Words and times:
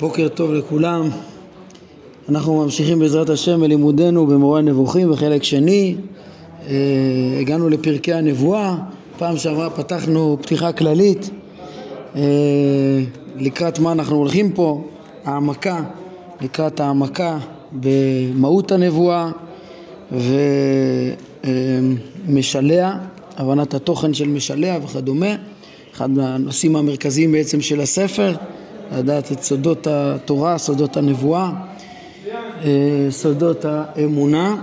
בוקר 0.00 0.28
טוב 0.28 0.52
לכולם. 0.52 1.08
אנחנו 2.28 2.64
ממשיכים 2.64 2.98
בעזרת 2.98 3.30
השם 3.30 3.60
בלימודנו 3.60 4.26
במורה 4.26 4.58
הנבוכים 4.58 5.10
בחלק 5.10 5.42
שני. 5.42 5.94
אה, 6.68 6.74
הגענו 7.40 7.68
לפרקי 7.68 8.12
הנבואה. 8.12 8.76
פעם 9.18 9.36
שעברה 9.36 9.70
פתחנו 9.70 10.38
פתיחה 10.42 10.72
כללית 10.72 11.30
אה, 12.16 12.20
לקראת 13.36 13.78
מה 13.78 13.92
אנחנו 13.92 14.16
הולכים 14.16 14.52
פה, 14.52 14.84
העמקה, 15.24 15.82
לקראת 16.40 16.80
העמקה 16.80 17.38
במהות 17.72 18.72
הנבואה 18.72 19.30
ומשליה, 22.28 22.98
הבנת 23.36 23.74
התוכן 23.74 24.14
של 24.14 24.28
משליה 24.28 24.78
וכדומה. 24.84 25.34
אחד 25.94 26.10
מהנושאים 26.10 26.76
המרכזיים 26.76 27.32
בעצם 27.32 27.60
של 27.60 27.80
הספר. 27.80 28.34
לדעת 28.92 29.32
את 29.32 29.42
סודות 29.42 29.86
התורה, 29.86 30.58
סודות 30.58 30.96
הנבואה, 30.96 31.50
אה, 32.64 32.70
סודות 33.10 33.64
האמונה 33.64 34.56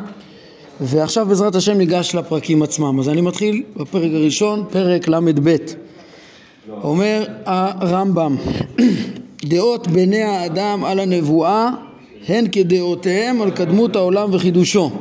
ועכשיו 0.81 1.25
בעזרת 1.25 1.55
השם 1.55 1.77
ניגש 1.77 2.15
לפרקים 2.15 2.63
עצמם. 2.63 2.99
אז 2.99 3.09
אני 3.09 3.21
מתחיל 3.21 3.63
בפרק 3.77 4.11
הראשון, 4.13 4.63
פרק 4.71 5.07
ל"ב. 5.07 5.55
אומר 6.83 7.23
הרמב"ם, 7.45 8.35
דעות 9.49 9.87
בני 9.87 10.21
האדם 10.21 10.83
על 10.83 10.99
הנבואה 10.99 11.69
הן 12.27 12.45
כדעותיהם 12.51 13.41
על 13.41 13.51
קדמות 13.51 13.95
העולם 13.95 14.29
וחידושו. 14.33 14.91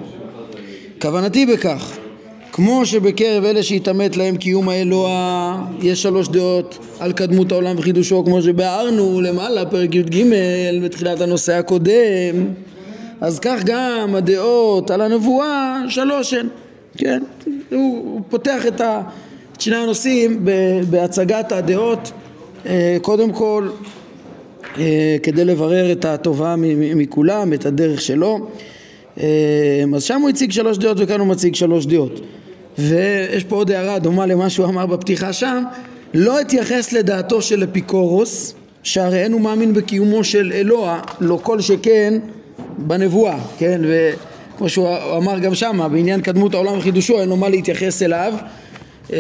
כוונתי 1.00 1.46
בכך 1.46 1.98
כמו 2.52 2.86
שבקרב 2.86 3.44
אלה 3.44 3.62
שהתעמת 3.62 4.16
להם 4.16 4.36
קיום 4.36 4.68
האלוה 4.68 5.64
יש 5.82 6.02
שלוש 6.02 6.28
דעות 6.28 6.78
על 7.00 7.12
קדמות 7.12 7.52
העולם 7.52 7.78
וחידושו 7.78 8.24
כמו 8.24 8.42
שביארנו 8.42 9.20
למעלה 9.20 9.66
פרק 9.66 9.94
י"ג 9.94 10.24
בתחילת 10.84 11.20
הנושא 11.20 11.52
הקודם. 11.52 12.46
אז 13.20 13.38
כך 13.38 13.62
גם 13.64 14.14
הדעות 14.14 14.90
על 14.90 15.00
הנבואה 15.00 15.80
שלוש 15.88 16.34
הן 16.34 16.48
כן 16.98 17.22
הוא, 17.46 17.78
הוא 18.04 18.20
פותח 18.28 18.66
את, 18.66 18.80
ה, 18.80 19.00
את 19.52 19.60
שני 19.60 19.76
הנושאים 19.76 20.44
בהצגת 20.90 21.52
הדעות. 21.52 22.12
אה, 22.66 22.96
קודם 23.02 23.32
כל 23.32 23.68
אה, 24.78 25.16
כדי 25.22 25.44
לברר 25.44 25.92
את 25.92 26.04
הטובה 26.04 26.54
מכולם 26.96 27.52
את 27.52 27.66
הדרך 27.66 28.00
שלו. 28.00 28.46
אה, 29.20 29.84
אז 29.94 30.02
שם 30.02 30.20
הוא 30.20 30.28
הציג 30.30 30.50
שלוש 30.50 30.78
דעות 30.78 30.96
וכאן 31.00 31.20
הוא 31.20 31.28
מציג 31.28 31.54
שלוש 31.54 31.86
דעות 31.86 32.20
ויש 32.78 33.44
פה 33.44 33.56
עוד 33.56 33.70
הערה 33.70 33.98
דומה 33.98 34.26
למה 34.26 34.50
שהוא 34.50 34.66
אמר 34.66 34.86
בפתיחה 34.86 35.32
שם 35.32 35.62
לא 36.14 36.40
אתייחס 36.40 36.92
לדעתו 36.92 37.42
של 37.42 37.64
אפיקורוס 37.64 38.54
שהרי 38.82 39.22
אין 39.22 39.32
הוא 39.32 39.40
מאמין 39.40 39.74
בקיומו 39.74 40.24
של 40.24 40.52
אלוה 40.54 41.00
לא 41.20 41.38
כל 41.42 41.60
שכן 41.60 42.18
בנבואה 42.78 43.38
כן? 43.58 43.80
וכמו 43.84 44.68
שהוא 44.68 44.88
אמר 45.16 45.38
גם 45.38 45.54
שם 45.54 45.88
בעניין 45.92 46.20
קדמות 46.20 46.54
העולם 46.54 46.78
וחידושו 46.78 47.20
אין 47.20 47.28
לו 47.28 47.36
מה 47.36 47.48
להתייחס 47.48 48.02
אליו 48.02 48.34
אה, 49.12 49.18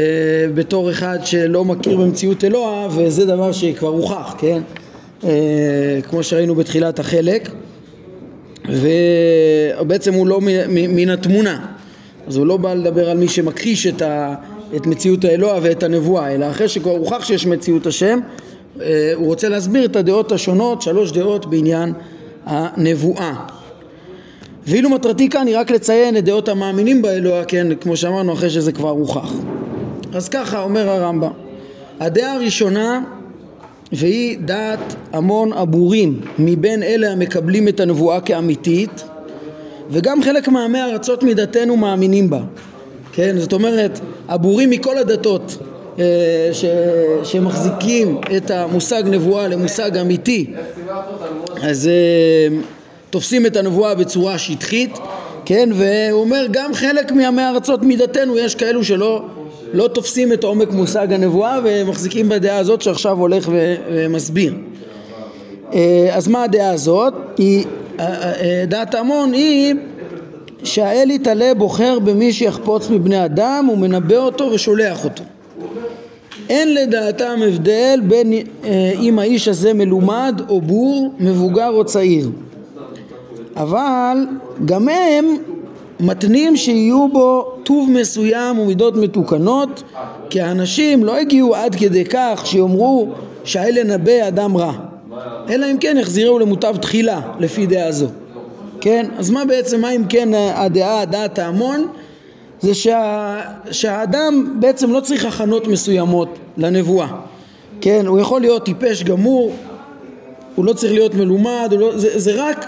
בתור 0.54 0.90
אחד 0.90 1.18
שלא 1.24 1.64
מכיר 1.64 1.96
במציאות 1.96 2.44
אלוה 2.44 2.88
וזה 2.90 3.26
דבר 3.26 3.52
שכבר 3.52 3.88
הוכח 3.88 4.34
כן? 4.38 4.62
אה, 5.24 5.98
כמו 6.10 6.22
שראינו 6.22 6.54
בתחילת 6.54 6.98
החלק. 6.98 7.48
ובעצם 8.68 10.14
הוא 10.14 10.26
לא 10.26 10.40
מן 10.68 11.10
התמונה 11.10 11.66
אז 12.26 12.36
הוא 12.36 12.46
לא 12.46 12.56
בא 12.56 12.74
לדבר 12.74 13.10
על 13.10 13.18
מי 13.18 13.28
שמכחיש 13.28 13.86
את, 13.86 14.02
ה, 14.02 14.34
את 14.76 14.86
מציאות 14.86 15.24
האלוה 15.24 15.58
ואת 15.62 15.82
הנבואה, 15.82 16.34
אלא 16.34 16.50
אחרי 16.50 16.68
שכבר 16.68 16.90
הוכח 16.90 17.24
שיש 17.24 17.46
מציאות 17.46 17.86
השם, 17.86 18.18
אה, 18.80 19.12
הוא 19.14 19.26
רוצה 19.26 19.48
להסביר 19.48 19.84
את 19.84 19.96
הדעות 19.96 20.32
השונות, 20.32 20.82
שלוש 20.82 21.12
דעות 21.12 21.46
בעניין 21.46 21.92
הנבואה. 22.46 23.34
ואילו 24.66 24.90
מטרתי 24.90 25.28
כאן 25.28 25.46
היא 25.46 25.58
רק 25.58 25.70
לציין 25.70 26.16
את 26.16 26.24
דעות 26.24 26.48
המאמינים 26.48 27.02
באלוה, 27.02 27.44
כן, 27.44 27.74
כמו 27.80 27.96
שאמרנו, 27.96 28.32
אחרי 28.32 28.50
שזה 28.50 28.72
כבר 28.72 28.90
הוכח. 28.90 29.32
אז 30.12 30.28
ככה 30.28 30.62
אומר 30.62 30.88
הרמב"ם, 30.88 31.32
הדעה 32.00 32.34
הראשונה 32.34 33.00
והיא 33.92 34.38
דעת 34.38 34.94
המון 35.12 35.52
הבורים 35.52 36.20
מבין 36.38 36.82
אלה 36.82 37.12
המקבלים 37.12 37.68
את 37.68 37.80
הנבואה 37.80 38.20
כאמיתית 38.20 39.04
וגם 39.90 40.22
חלק 40.22 40.48
מעמי 40.48 40.82
ארצות 40.82 41.22
מדתנו 41.22 41.76
מאמינים 41.76 42.30
בה. 42.30 42.40
כן? 43.12 43.38
זאת 43.38 43.52
אומרת 43.52 44.00
הבורים 44.28 44.70
מכל 44.70 44.98
הדתות 44.98 45.58
אה, 45.98 46.04
ש, 46.52 46.64
שמחזיקים 47.24 48.18
את 48.36 48.50
המושג 48.50 49.02
נבואה 49.06 49.48
למושג 49.48 49.96
אמיתי 49.96 50.52
אז 51.62 51.88
אה, 51.88 52.56
תופסים 53.10 53.46
את 53.46 53.56
הנבואה 53.56 53.94
בצורה 53.94 54.38
שטחית 54.38 54.98
כן? 55.44 55.68
והוא 55.74 56.20
אומר 56.20 56.46
גם 56.50 56.74
חלק 56.74 57.12
מעמי 57.12 57.42
ארצות 57.42 57.82
מדתנו 57.82 58.38
יש 58.38 58.54
כאלו 58.54 58.84
שלא 58.84 59.24
לא 59.72 59.88
תופסים 59.88 60.32
את 60.32 60.44
עומק 60.44 60.70
מושג 60.70 61.12
הנבואה 61.12 61.60
ומחזיקים 61.64 62.28
בדעה 62.28 62.58
הזאת 62.58 62.82
שעכשיו 62.82 63.18
הולך 63.18 63.48
ומסביר. 63.92 64.54
אה, 65.74 66.08
אז 66.12 66.28
מה 66.28 66.42
הדעה 66.42 66.70
הזאת? 66.70 67.14
היא 67.38 67.64
דעת 68.68 68.94
המון 68.94 69.32
היא 69.32 69.74
שהאל 70.64 71.10
יתעלה 71.10 71.54
בוחר 71.54 71.98
במי 71.98 72.32
שיחפוץ 72.32 72.90
מבני 72.90 73.24
אדם 73.24 73.68
ומנבא 73.72 74.16
אותו 74.16 74.44
ושולח 74.44 75.04
אותו. 75.04 75.24
אין 76.48 76.74
לדעתם 76.74 77.40
הבדל 77.48 78.00
בין 78.08 78.32
אה, 78.32 78.92
אם 79.00 79.18
האיש 79.18 79.48
הזה 79.48 79.74
מלומד 79.74 80.42
או 80.48 80.60
בור, 80.60 81.14
מבוגר 81.18 81.68
או 81.68 81.84
צעיר. 81.84 82.30
אבל 83.56 84.18
גם 84.64 84.88
הם 84.88 85.36
מתנים 86.00 86.56
שיהיו 86.56 87.08
בו 87.08 87.54
טוב 87.62 87.90
מסוים 87.90 88.58
ומידות 88.58 88.96
מתוקנות 88.96 89.82
כי 90.30 90.40
האנשים 90.40 91.04
לא 91.04 91.16
הגיעו 91.16 91.54
עד 91.54 91.74
כדי 91.74 92.04
כך 92.04 92.42
שיאמרו 92.44 93.08
שהאל 93.44 93.76
ינבא 93.76 94.28
אדם 94.28 94.56
רע 94.56 94.72
אלא 95.48 95.66
אם 95.70 95.78
כן 95.78 95.96
יחזירו 96.00 96.38
למוטב 96.38 96.76
תחילה 96.76 97.20
לפי 97.38 97.66
דעה 97.66 97.92
זו 97.92 98.06
כן? 98.80 99.06
אז 99.18 99.30
מה 99.30 99.44
בעצם, 99.44 99.80
מה 99.80 99.90
אם 99.90 100.04
כן 100.08 100.28
הדעה, 100.34 101.04
דעת 101.04 101.38
ההמון? 101.38 101.88
זה 102.60 102.74
שה, 102.74 103.40
שהאדם 103.70 104.56
בעצם 104.60 104.92
לא 104.92 105.00
צריך 105.00 105.24
הכנות 105.24 105.66
מסוימות 105.66 106.38
לנבואה 106.56 107.08
כן, 107.82 108.06
הוא 108.06 108.20
יכול 108.20 108.40
להיות 108.40 108.64
טיפש 108.64 109.02
גמור, 109.02 109.52
הוא 110.54 110.64
לא 110.64 110.72
צריך 110.72 110.92
להיות 110.92 111.14
מלומד, 111.14 111.74
לא, 111.78 111.98
זה, 111.98 112.18
זה 112.18 112.32
רק, 112.36 112.66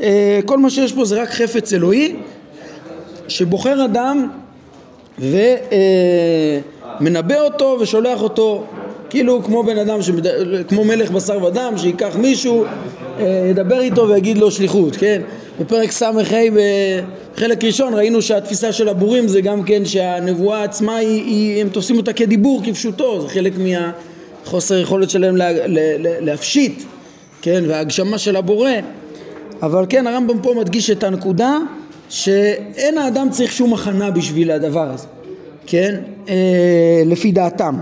אה, 0.00 0.40
כל 0.46 0.58
מה 0.58 0.70
שיש 0.70 0.92
פה 0.92 1.04
זה 1.04 1.22
רק 1.22 1.28
חפץ 1.28 1.72
אלוהי 1.72 2.16
שבוחר 3.28 3.84
אדם 3.84 4.28
ומנבא 5.18 5.44
אה, 7.34 7.40
אותו 7.40 7.76
ושולח 7.80 8.22
אותו 8.22 8.64
כאילו 9.10 9.42
כמו 9.44 9.62
בן 9.62 9.78
אדם, 9.78 10.02
שמד... 10.02 10.26
כמו 10.68 10.84
מלך 10.84 11.10
בשר 11.10 11.44
ודם, 11.44 11.74
שייקח 11.76 12.16
מישהו, 12.16 12.64
אה, 13.18 13.46
ידבר 13.50 13.80
איתו 13.80 14.08
ויגיד 14.08 14.38
לו 14.38 14.50
שליחות, 14.50 14.96
כן? 14.96 15.22
בפרק 15.60 15.90
ס"ה 15.90 16.10
בחלק 17.36 17.64
ראשון 17.64 17.94
ראינו 17.94 18.22
שהתפיסה 18.22 18.72
של 18.72 18.88
הבורים 18.88 19.28
זה 19.28 19.40
גם 19.40 19.62
כן 19.62 19.84
שהנבואה 19.84 20.64
עצמה 20.64 20.96
היא, 20.96 21.24
היא 21.24 21.60
הם 21.60 21.68
תופסים 21.68 21.96
אותה 21.96 22.12
כדיבור 22.12 22.62
כפשוטו, 22.64 23.20
זה 23.20 23.28
חלק 23.28 23.52
מהחוסר 23.58 24.78
יכולת 24.78 25.10
שלהם 25.10 25.36
לה, 25.36 25.52
לה, 25.52 25.66
לה, 25.98 26.20
להפשיט, 26.20 26.82
כן? 27.42 27.64
וההגשמה 27.68 28.18
של 28.18 28.36
הבורא 28.36 28.70
אבל 29.62 29.84
כן 29.88 30.06
הרמב"ם 30.06 30.42
פה 30.42 30.54
מדגיש 30.58 30.90
את 30.90 31.04
הנקודה 31.04 31.56
שאין 32.08 32.98
האדם 32.98 33.30
צריך 33.30 33.52
שום 33.52 33.74
הכנה 33.74 34.10
בשביל 34.10 34.50
הדבר 34.50 34.90
הזה, 34.90 35.06
כן? 35.66 35.94
אה, 36.28 37.02
לפי 37.06 37.32
דעתם 37.32 37.74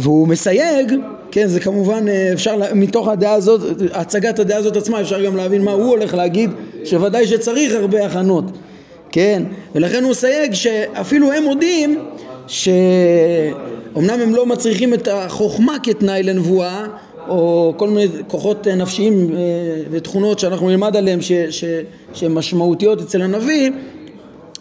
והוא 0.00 0.28
מסייג, 0.28 0.94
כן, 1.30 1.46
זה 1.46 1.60
כמובן 1.60 2.08
אה, 2.08 2.32
אפשר, 2.32 2.56
מתוך 2.74 3.08
הדעה 3.08 3.32
הזאת, 3.32 3.60
הצגת 3.92 4.38
הדעה 4.38 4.58
הזאת 4.58 4.76
עצמה 4.76 5.00
אפשר 5.00 5.24
גם 5.24 5.36
להבין 5.36 5.62
מה 5.64 5.72
הוא 5.72 5.90
הולך 5.90 6.14
להגיד, 6.14 6.50
שוודאי 6.84 7.26
שצריך 7.26 7.74
הרבה 7.74 8.06
הכנות, 8.06 8.44
כן, 9.12 9.42
ולכן 9.74 10.02
הוא 10.02 10.10
מסייג 10.10 10.54
שאפילו 10.54 11.32
הם 11.32 11.44
מודים 11.44 11.98
שאומנם 12.46 14.20
הם 14.20 14.34
לא 14.34 14.46
מצריכים 14.46 14.94
את 14.94 15.08
החוכמה 15.08 15.76
כתנאי 15.82 16.22
לנבואה 16.22 16.86
או 17.28 17.74
כל 17.76 17.88
מיני 17.88 18.06
כוחות 18.26 18.66
נפשיים 18.66 19.30
אה, 19.34 19.38
ותכונות 19.90 20.38
שאנחנו 20.38 20.68
נלמד 20.68 20.96
עליהם 20.96 21.18
שהן 22.12 22.32
משמעותיות 22.32 23.00
אצל 23.00 23.22
הנביא 23.22 23.70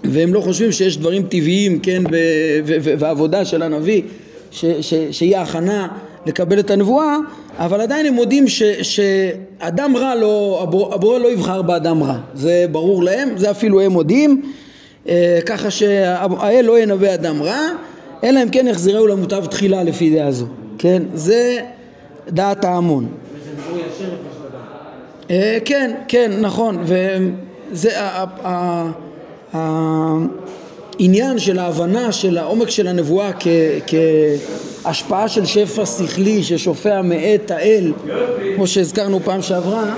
והם 0.03 0.33
לא 0.33 0.41
חושבים 0.41 0.71
שיש 0.71 0.97
דברים 0.97 1.23
טבעיים, 1.23 1.79
כן, 1.79 2.03
ועבודה 2.99 3.45
של 3.45 3.61
הנביא 3.61 4.01
ש, 4.51 4.65
ש, 4.65 4.93
שהיא 5.11 5.37
ההכנה 5.37 5.87
לקבל 6.25 6.59
את 6.59 6.71
הנבואה, 6.71 7.17
אבל 7.57 7.81
עדיין 7.81 8.05
הם 8.05 8.13
מודים 8.13 8.47
ש, 8.47 8.63
שאדם 8.63 9.97
רע 9.97 10.15
לא, 10.15 10.59
הבורא 10.93 11.19
לא 11.19 11.31
יבחר 11.31 11.61
באדם 11.61 12.03
רע, 12.03 12.17
זה 12.33 12.65
ברור 12.71 13.03
להם, 13.03 13.29
זה 13.35 13.51
אפילו 13.51 13.81
הם 13.81 13.91
מודים, 13.91 14.51
אה, 15.09 15.39
ככה 15.45 15.71
שהאל 15.71 16.65
לא 16.65 16.79
ינבא 16.79 17.13
אדם 17.13 17.41
רע, 17.41 17.61
אלא 18.23 18.43
אם 18.43 18.49
כן 18.49 18.67
יחזירהו 18.67 19.07
למוטב 19.07 19.45
תחילה 19.45 19.83
לפי 19.83 20.09
דעה 20.09 20.31
זו, 20.31 20.45
כן? 20.77 21.03
זה 21.13 21.59
דעת 22.29 22.65
ההמון. 22.65 23.07
אה, 25.29 25.57
כן, 25.65 25.91
כן, 26.07 26.31
נכון, 26.41 26.83
וזה 26.83 27.91
העניין 30.99 31.39
של 31.39 31.59
ההבנה 31.59 32.11
של 32.11 32.37
העומק 32.37 32.69
של 32.69 32.87
הנבואה 32.87 33.31
כהשפעה 34.83 35.27
של 35.27 35.45
שפע 35.45 35.85
שכלי 35.85 36.43
ששופע 36.43 37.01
מאת 37.01 37.51
האל, 37.51 37.93
כמו 38.55 38.67
שהזכרנו 38.67 39.19
פעם 39.19 39.41
שעברה, 39.41 39.95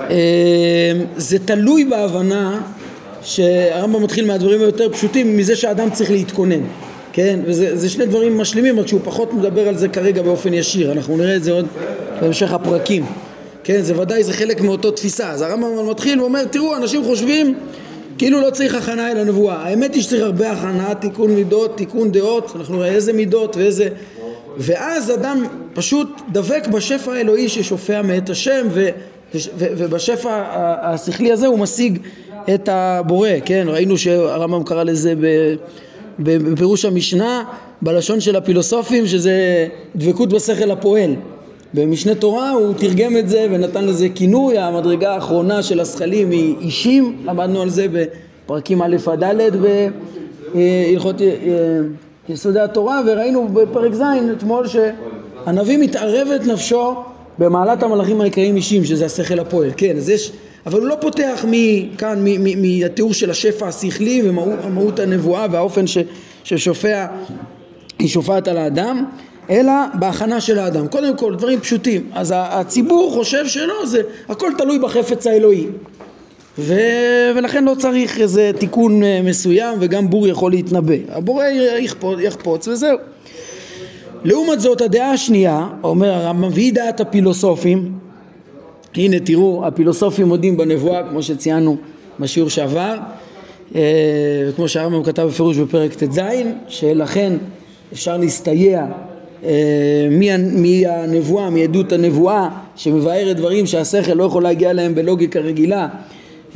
אה, 0.00 0.92
זה 1.16 1.38
תלוי 1.38 1.84
בהבנה 1.84 2.60
שהרמב"ם 3.22 4.02
מתחיל 4.02 4.26
מהדברים 4.26 4.60
היותר 4.60 4.92
פשוטים 4.92 5.36
מזה 5.36 5.56
שהאדם 5.56 5.90
צריך 5.90 6.10
להתכונן 6.10 6.60
כן, 7.12 7.40
וזה 7.44 7.88
שני 7.88 8.06
דברים 8.06 8.38
משלימים 8.38 8.80
רק 8.80 8.86
שהוא 8.86 9.00
פחות 9.04 9.32
מדבר 9.32 9.68
על 9.68 9.76
זה 9.76 9.88
כרגע 9.88 10.22
באופן 10.22 10.54
ישיר. 10.54 10.92
אנחנו 10.92 11.16
נראה 11.16 11.36
את 11.36 11.44
זה 11.44 11.52
עוד 11.52 11.66
בהמשך 12.20 12.52
הפרקים 12.52 13.06
כן, 13.64 13.82
זה 13.82 14.00
ודאי 14.00 14.24
זה 14.24 14.32
חלק 14.32 14.60
מאותו 14.60 14.90
תפיסה. 14.90 15.30
אז 15.30 15.42
הרמב"ם 15.42 15.90
מתחיל 15.90 16.20
ואומר 16.20 16.44
תראו 16.44 16.76
אנשים 16.76 17.04
חושבים 17.04 17.54
כאילו 18.18 18.40
לא 18.40 18.50
צריך 18.50 18.74
הכנה 18.74 19.12
אל 19.12 19.18
הנבואה 19.18 19.56
האמת 19.56 19.94
היא 19.94 20.02
שצריך 20.02 20.22
הרבה 20.22 20.52
הכנה, 20.52 20.94
תיקון 20.94 21.30
מידות, 21.30 21.76
תיקון 21.76 22.12
דעות 22.12 22.52
אנחנו 22.56 22.76
נראה 22.76 22.88
איזה 22.88 23.12
מידות 23.12 23.56
ואיזה 23.56 23.88
ואז 24.58 25.10
אדם 25.10 25.44
פשוט 25.74 26.08
דבק 26.32 26.66
בשפע 26.66 27.12
האלוהי 27.12 27.48
ששופע 27.48 28.02
מאת 28.02 28.30
השם 28.30 28.66
ו... 28.70 28.88
ובשפע 29.58 30.42
השכלי 30.82 31.32
הזה 31.32 31.46
הוא 31.46 31.58
משיג 31.58 31.98
את 32.54 32.68
הבורא, 32.68 33.30
כן? 33.44 33.66
ראינו 33.68 33.98
שהרמב"ם 33.98 34.64
קרא 34.64 34.82
לזה 34.82 35.14
בפירוש 36.18 36.84
המשנה 36.84 37.44
בלשון 37.82 38.20
של 38.20 38.36
הפילוסופים 38.36 39.06
שזה 39.06 39.66
דבקות 39.96 40.28
בשכל 40.32 40.70
הפועל 40.70 41.14
במשנה 41.76 42.14
תורה 42.14 42.50
הוא 42.50 42.74
תרגם 42.74 43.16
את 43.16 43.28
זה 43.28 43.46
ונתן 43.50 43.84
לזה 43.84 44.08
כינוי. 44.14 44.58
המדרגה 44.58 45.14
האחרונה 45.14 45.62
של 45.62 45.80
השכלים 45.80 46.30
היא 46.30 46.54
אישים. 46.60 47.16
למדנו 47.24 47.62
על 47.62 47.70
זה 47.70 47.86
בפרקים 47.92 48.82
א' 48.82 48.96
עד 49.06 49.24
ד' 49.24 49.50
בהלכות 50.54 51.22
אה, 51.22 51.28
יסודי 52.28 52.60
התורה 52.60 53.00
וראינו 53.06 53.48
בפרק 53.48 53.94
ז' 53.94 54.02
אתמול 54.36 54.66
שהנביא 54.66 55.78
מתערב 55.78 56.28
את 56.36 56.46
נפשו 56.46 56.94
במעלת 57.38 57.82
המלאכים 57.82 58.20
העיקריים 58.20 58.56
אישים 58.56 58.84
שזה 58.84 59.06
השכל 59.06 59.38
הפועל. 59.38 59.70
כן 59.76 59.96
אז 59.96 60.08
יש 60.08 60.32
אבל 60.66 60.80
הוא 60.80 60.88
לא 60.88 60.96
פותח 61.00 61.44
מכאן 61.48 62.24
מהתיאור 62.56 63.12
של 63.12 63.30
השפע 63.30 63.68
השכלי 63.68 64.22
ומהות 64.24 64.98
הנבואה 64.98 65.46
והאופן 65.50 65.86
ש, 65.86 65.98
ששופע 66.44 67.06
היא 67.98 68.08
שופעת 68.08 68.48
על 68.48 68.58
האדם 68.58 69.04
אלא 69.50 69.72
בהכנה 69.94 70.40
של 70.40 70.58
האדם. 70.58 70.88
קודם 70.88 71.16
כל 71.16 71.34
דברים 71.34 71.60
פשוטים. 71.60 72.10
אז 72.12 72.34
הציבור 72.36 73.12
חושב 73.12 73.46
שלא 73.46 73.86
זה 73.86 74.02
הכל 74.28 74.52
תלוי 74.58 74.78
בחפץ 74.78 75.26
האלוהי. 75.26 75.66
ו... 76.58 76.74
ולכן 77.36 77.64
לא 77.64 77.74
צריך 77.78 78.20
איזה 78.20 78.50
תיקון 78.58 79.02
אה, 79.02 79.20
מסוים 79.24 79.78
וגם 79.80 80.10
בור 80.10 80.28
יכול 80.28 80.50
להתנבא. 80.50 80.94
הבורא 81.08 81.44
יחפוץ, 81.78 82.18
יחפוץ 82.20 82.68
וזהו. 82.68 82.98
לעומת 84.24 84.60
זאת 84.60 84.80
הדעה 84.80 85.10
השנייה, 85.10 85.66
אומר 85.82 86.12
הרמב"ם, 86.12 86.48
והיא 86.52 86.72
דעת 86.72 87.00
הפילוסופים, 87.00 87.92
הנה 88.94 89.20
תראו 89.20 89.66
הפילוסופים 89.66 90.26
מודים 90.26 90.56
בנבואה 90.56 91.02
כמו 91.10 91.22
שציינו 91.22 91.76
בשיעור 92.20 92.50
שעבר. 92.50 92.96
אה, 93.74 93.80
וכמו 94.48 94.68
שהרמב"ם 94.68 95.02
כתב 95.04 95.22
בפירוש 95.22 95.56
בפרק 95.56 95.94
ט"ז 95.94 96.20
שלכן 96.68 97.32
אפשר 97.92 98.16
להסתייע 98.16 98.86
מהנבואה, 100.10 101.50
מעדות 101.50 101.92
הנבואה 101.92 102.48
שמבארת 102.76 103.36
דברים 103.36 103.66
שהשכל 103.66 104.12
לא 104.12 104.24
יכול 104.24 104.42
להגיע 104.42 104.70
אליהם 104.70 104.94
בלוגיקה 104.94 105.40
רגילה. 105.40 105.88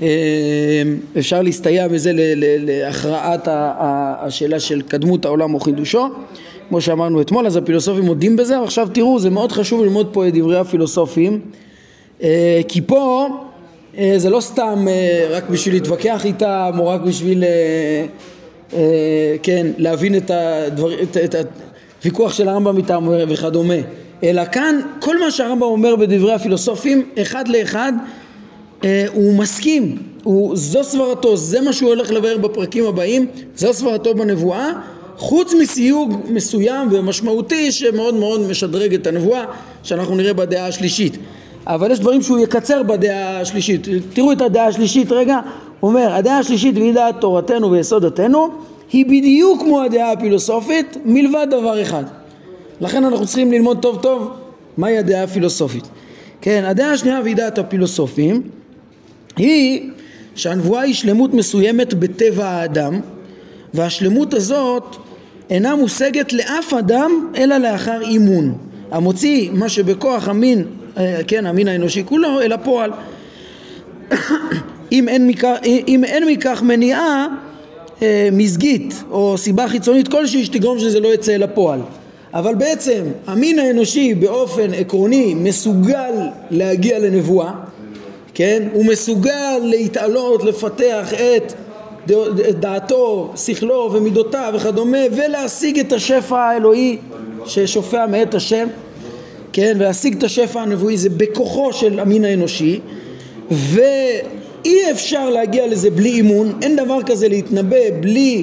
אה, 0.02 0.82
אפשר 1.18 1.42
להסתייע 1.42 1.88
מזה 1.88 2.12
להכרעת 2.36 3.48
השאלה 4.20 4.60
של 4.60 4.82
קדמות 4.82 5.24
העולם 5.24 5.54
או 5.54 5.60
חידושו. 5.60 6.06
כמו 6.70 6.80
שאמרנו 6.80 7.20
אתמול, 7.20 7.46
אז 7.46 7.56
הפילוסופים 7.56 8.04
מודים 8.04 8.36
בזה, 8.36 8.60
ועכשיו 8.60 8.88
תראו, 8.94 9.18
זה 9.18 9.30
מאוד 9.30 9.52
חשוב 9.52 9.82
ללמוד 9.82 10.08
פה 10.12 10.28
את 10.28 10.34
דברי 10.34 10.58
הפילוסופים, 10.58 11.40
אה, 12.22 12.60
כי 12.68 12.80
פה 12.80 13.28
אה, 13.98 14.14
זה 14.16 14.30
לא 14.30 14.40
סתם 14.40 14.86
אה, 14.88 15.26
רק 15.30 15.48
בשביל 15.50 15.74
להתווכח 15.74 16.24
איתם, 16.24 16.70
או 16.78 16.88
רק 16.88 17.00
בשביל, 17.00 17.44
כן, 19.42 19.66
להבין 19.78 20.16
את, 20.16 20.30
הדבר, 20.34 21.02
את, 21.02 21.16
את 21.16 21.46
הוויכוח 22.00 22.32
של 22.32 22.48
הרמב"ם 22.48 22.76
איתם 22.76 23.08
וכדומה, 23.28 23.74
אלא 24.24 24.42
כאן 24.52 24.80
כל 25.00 25.20
מה 25.20 25.30
שהרמב"ם 25.30 25.62
אומר 25.62 25.96
בדברי 25.96 26.32
הפילוסופים, 26.32 27.08
אחד 27.22 27.48
לאחד, 27.48 27.92
הוא 29.12 29.34
מסכים, 29.38 29.96
הוא, 30.22 30.56
זו 30.56 30.84
סברתו, 30.84 31.36
זה 31.36 31.60
מה 31.60 31.72
שהוא 31.72 31.88
הולך 31.88 32.10
לבאר 32.10 32.38
בפרקים 32.38 32.86
הבאים, 32.86 33.26
זו 33.56 33.72
סברתו 33.72 34.14
בנבואה 34.14 34.72
חוץ 35.16 35.54
מסיוג 35.54 36.16
מסוים 36.28 36.88
ומשמעותי 36.90 37.72
שמאוד 37.72 38.14
מאוד 38.14 38.40
משדרג 38.40 38.94
את 38.94 39.06
הנבואה 39.06 39.44
שאנחנו 39.82 40.16
נראה 40.16 40.32
בדעה 40.32 40.66
השלישית. 40.66 41.16
אבל 41.66 41.90
יש 41.90 42.00
דברים 42.00 42.22
שהוא 42.22 42.38
יקצר 42.38 42.82
בדעה 42.82 43.40
השלישית. 43.40 43.88
תראו 44.12 44.32
את 44.32 44.40
הדעה 44.40 44.66
השלישית 44.66 45.12
רגע. 45.12 45.38
הוא 45.80 45.90
אומר 45.90 46.12
הדעה 46.12 46.38
השלישית 46.38 46.76
והיא 46.76 46.94
דעת 46.94 47.20
תורתנו 47.20 47.70
ויסודתנו 47.70 48.48
היא 48.92 49.06
בדיוק 49.06 49.62
כמו 49.62 49.82
הדעה 49.82 50.12
הפילוסופית 50.12 50.96
מלבד 51.04 51.46
דבר 51.50 51.82
אחד. 51.82 52.04
לכן 52.80 53.04
אנחנו 53.04 53.26
צריכים 53.26 53.52
ללמוד 53.52 53.82
טוב 53.82 54.02
טוב 54.02 54.30
מהי 54.76 54.98
הדעה 54.98 55.22
הפילוסופית. 55.22 55.84
כן 56.40 56.64
הדעה 56.64 56.92
השנייה 56.92 57.20
והיא 57.22 57.36
דעת 57.36 57.58
הפילוסופים 57.58 58.42
היא 59.36 59.90
שהנבואה 60.34 60.80
היא 60.80 60.94
שלמות 60.94 61.34
מסוימת 61.34 61.94
בטבע 61.94 62.46
האדם 62.46 63.00
והשלמות 63.74 64.34
הזאת 64.34 64.96
אינה 65.50 65.76
מושגת 65.76 66.32
לאף 66.32 66.74
אדם 66.74 67.10
אלא 67.36 67.56
לאחר 67.56 68.00
אימון. 68.02 68.58
המוציא 68.90 69.50
מה 69.52 69.68
שבכוח 69.68 70.28
המין, 70.28 70.64
אה, 70.96 71.20
כן, 71.26 71.46
המין 71.46 71.68
האנושי 71.68 72.02
כולו 72.04 72.40
אל 72.40 72.52
הפועל. 72.52 72.90
אם 74.92 75.08
אין 75.08 75.26
מכך, 75.26 75.56
אם 75.64 76.04
אין 76.04 76.26
מכך 76.26 76.62
מניעה 76.62 77.26
אה, 78.02 78.28
מזגית 78.32 79.02
או 79.10 79.38
סיבה 79.38 79.68
חיצונית 79.68 80.08
כלשהי 80.08 80.44
שתגרום 80.44 80.78
שזה 80.78 81.00
לא 81.00 81.14
יצא 81.14 81.34
אל 81.34 81.42
הפועל 81.42 81.80
אבל 82.34 82.54
בעצם 82.54 83.02
המין 83.26 83.58
האנושי 83.58 84.14
באופן 84.14 84.74
עקרוני 84.74 85.34
מסוגל 85.34 86.12
להגיע 86.50 86.98
לנבואה 86.98 87.52
כן? 88.34 88.68
הוא 88.72 88.84
מסוגל 88.86 89.58
להתעלות, 89.62 90.44
לפתח 90.44 91.12
את 91.14 91.52
דעתו, 92.60 93.32
שכלו 93.36 93.90
ומידותיו 93.92 94.52
וכדומה 94.56 94.98
ולהשיג 95.12 95.78
את 95.78 95.92
השפע 95.92 96.38
האלוהי 96.38 96.98
ששופע 97.46 98.06
מאת 98.06 98.34
השם 98.34 98.68
כן 99.52 99.76
ולהשיג 99.76 100.16
את 100.16 100.22
השפע 100.22 100.60
הנבואי 100.60 100.96
זה 100.96 101.10
בכוחו 101.10 101.72
של 101.72 102.00
המין 102.00 102.24
האנושי 102.24 102.80
ואי 104.64 104.90
אפשר 104.90 105.30
להגיע 105.30 105.66
לזה 105.66 105.90
בלי 105.90 106.08
אימון. 106.08 106.58
אין 106.62 106.76
דבר 106.76 107.02
כזה 107.06 107.28
להתנבא 107.28 107.76
בלי 108.00 108.42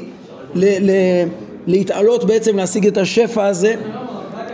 ל- 0.55 0.91
ל- 0.91 1.27
להתעלות 1.67 2.24
בעצם 2.24 2.57
להשיג 2.57 2.88
את 2.88 2.97
השפע 2.97 3.45
הזה. 3.45 3.75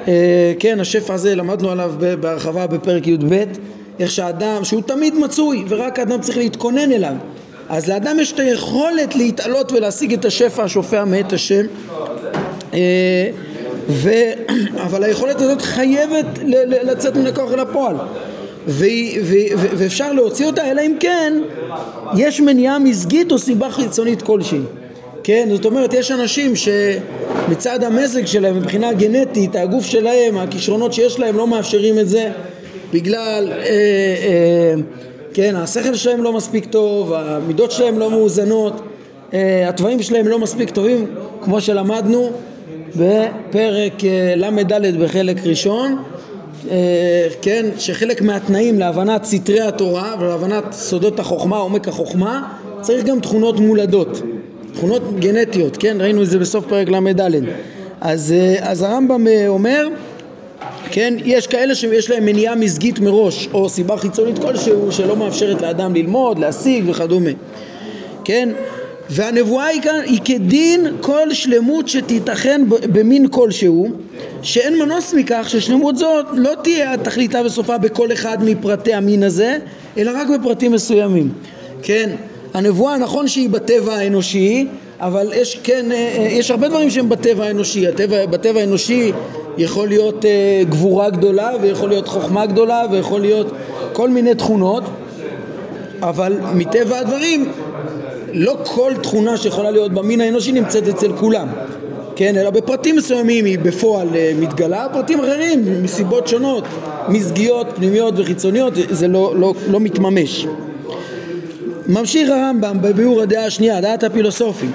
אה, 0.08 0.53
כן 0.60 0.79
השפע 0.79 1.13
הזה 1.13 1.36
למדנו 1.36 1.70
עליו 1.70 1.93
בהרחבה 2.20 2.67
בפרק 2.67 3.08
י"ב 3.08 3.43
איך 4.00 4.12
שאדם 4.12 4.63
שהוא 4.63 4.82
תמיד 4.82 5.15
מצוי 5.15 5.63
ורק 5.70 6.00
האדם 6.00 6.22
צריך 6.22 6.38
להתכונן 6.38 6.91
אליו. 6.91 7.13
אז 7.70 7.89
לאדם 7.89 8.20
יש 8.20 8.32
את 8.32 8.39
היכולת 8.39 9.15
להתעלות 9.15 9.72
ולהשיג 9.72 10.13
את 10.13 10.25
השפע 10.25 10.63
השופע 10.63 11.03
מאת 11.05 11.34
השם. 11.34 11.65
אה, 12.74 13.29
ו... 13.89 14.10
אבל 14.86 15.03
היכולת 15.03 15.41
הזאת 15.41 15.62
חייבת 15.62 16.25
לצאת 16.84 17.15
מן 17.17 17.27
הכוח 17.27 17.53
אל 17.53 17.60
הפועל. 17.60 17.96
ואפשר 18.67 20.13
להוציא 20.13 20.46
אותה 20.46 20.72
אלא 20.72 20.82
אם 20.82 20.96
כן 21.00 21.34
יש 22.17 22.41
מניעה 22.41 22.79
מזגית 22.79 23.32
או 23.32 23.39
סיבה 23.39 23.70
חיצונית 23.70 24.22
כלשהי. 24.22 24.62
כן, 25.24 25.50
זאת 25.51 25.65
אומרת 25.65 25.93
יש 25.93 26.12
אנשים 26.12 26.53
שמצד 26.55 27.84
המזג 27.84 28.25
שלהם 28.25 28.58
מבחינה 28.58 28.93
גנטית 28.93 29.55
הגוף 29.55 29.86
שלהם, 29.86 30.38
הכישרונות 30.38 30.93
שיש 30.93 31.20
להם 31.20 31.38
לא 31.38 31.48
מאפשרים 31.48 32.00
את 32.00 32.10
זה 32.10 32.32
בגלל 32.93 33.50
אה, 33.51 33.58
אה, 33.58 34.74
כן, 35.34 35.55
השכל 35.55 35.96
שלהם 35.96 36.24
לא 36.24 36.34
מספיק 36.34 36.65
טוב, 36.65 37.13
המידות 37.13 37.72
שלהם 37.72 38.00
לא 38.00 38.12
מאוזנות, 38.12 38.82
אה, 39.34 39.70
התוואים 39.70 40.03
שלהם 40.03 40.27
לא 40.27 40.39
מספיק 40.39 40.70
טובים, 40.70 41.05
כמו 41.41 41.62
שלמדנו 41.62 42.32
בפרק 42.96 44.03
אה, 44.05 44.34
ל"ד 44.36 45.03
בחלק 45.03 45.38
ראשון, 45.46 46.03
כן, 47.41 47.65
שחלק 47.77 48.22
מהתנאים 48.22 48.79
להבנת 48.79 49.24
סתרי 49.24 49.62
התורה 49.62 50.15
ולהבנת 50.20 50.63
סודות 50.72 51.20
החוכמה, 51.20 51.58
עומק 51.58 51.88
החוכמה, 51.88 52.53
צריך 52.82 53.05
גם 53.05 53.20
תכונות 53.20 53.60
מולדות, 53.60 54.22
תכונות 54.74 55.20
גנטיות, 55.20 55.77
כן, 55.77 55.98
ראינו 56.00 56.24
את 56.24 56.27
זה 56.27 56.39
בסוף 56.39 56.65
פרק 56.65 56.89
ל"ד. 56.89 57.22
אז, 58.01 58.34
אז 58.62 58.82
הרמב"ם 58.82 59.25
אומר 59.48 59.88
כן? 60.91 61.13
יש 61.25 61.48
כאלה 61.48 61.75
שיש 61.75 62.10
להם 62.10 62.25
מניעה 62.25 62.55
מזגית 62.55 63.00
מראש, 63.00 63.50
או 63.53 63.70
סיבה 63.70 63.98
חיצונית 63.98 64.39
כלשהו 64.39 64.91
שלא 64.91 65.15
מאפשרת 65.15 65.62
לאדם 65.62 65.93
ללמוד, 65.93 66.39
להשיג 66.39 66.89
וכדומה. 66.89 67.29
כן? 68.24 68.50
והנבואה 69.10 69.66
היא 69.66 69.82
כאן 69.82 70.00
היא 70.06 70.20
כדין 70.26 70.88
כל 71.02 71.34
שלמות 71.34 71.88
שתיתכן 71.88 72.62
במין 72.68 73.28
כלשהו 73.28 73.88
שאין 74.42 74.80
מנוס 74.80 75.14
מכך 75.14 75.46
ששלמות 75.50 75.98
זאת 75.98 76.26
לא 76.34 76.52
תהיה 76.64 76.94
התכליתה 76.94 77.42
וסופה 77.46 77.78
בכל 77.78 78.14
אחד 78.14 78.38
מפרטי 78.42 78.94
המין 78.94 79.24
הזה 79.24 79.58
אלא 79.98 80.12
רק 80.16 80.28
בפרטים 80.28 80.72
מסוימים. 80.72 81.30
כן 81.82 82.10
הנבואה 82.54 82.98
נכון 82.98 83.28
שהיא 83.28 83.50
בטבע 83.50 83.94
האנושי 83.94 84.68
אבל 85.00 85.32
יש 85.36 85.60
כן 85.64 85.92
אה, 85.92 85.98
אה, 86.18 86.24
יש 86.24 86.52
הרבה 86.52 86.68
דברים 86.68 86.90
שהם 86.90 87.10
בטבע 87.10 87.46
האנושי. 87.46 87.88
הטבע, 87.88 88.26
בטבע 88.26 88.60
האנושי 88.60 89.12
יכול 89.58 89.88
להיות 89.88 90.26
uh, 90.26 90.70
גבורה 90.70 91.10
גדולה 91.10 91.52
ויכול 91.62 91.90
להיות 91.90 92.08
חוכמה 92.08 92.46
גדולה 92.46 92.86
ויכול 92.92 93.22
להיות 93.22 93.48
כל 93.94 94.10
מיני 94.10 94.36
תכונות 94.36 94.84
אבל 96.02 96.38
מטבע 96.54 97.00
הדברים 97.00 97.52
לא 98.34 98.58
כל 98.63 98.94
תכונה 99.04 99.38
שיכולה 99.38 99.72
להיות 99.72 99.92
במין 99.92 100.22
האנושי 100.22 100.52
נמצאת 100.52 100.88
אצל 100.88 101.18
כולם 101.18 101.48
כן, 102.16 102.38
אלא 102.38 102.50
בפרטים 102.50 102.96
מסוימים 102.96 103.46
היא 103.46 103.60
בפועל 103.60 104.08
אה, 104.16 104.32
מתגלה, 104.40 104.88
פרטים 104.94 105.20
אחרים 105.20 105.84
מסיבות 105.84 106.28
שונות, 106.28 106.63
מזגיות, 107.10 107.68
פנימיות 107.75 108.13
וחיצוניות, 108.18 108.74
זה 108.90 109.08
לא, 109.08 109.34
לא, 109.38 109.54
לא 109.72 109.80
מתממש. 109.80 110.48
ממשיך 111.88 112.30
הרמב"ם 112.30 112.78
בביאור 112.82 113.22
הדעה 113.22 113.46
השנייה, 113.46 113.82
דעת 113.82 114.04
הפילוסופים. 114.04 114.72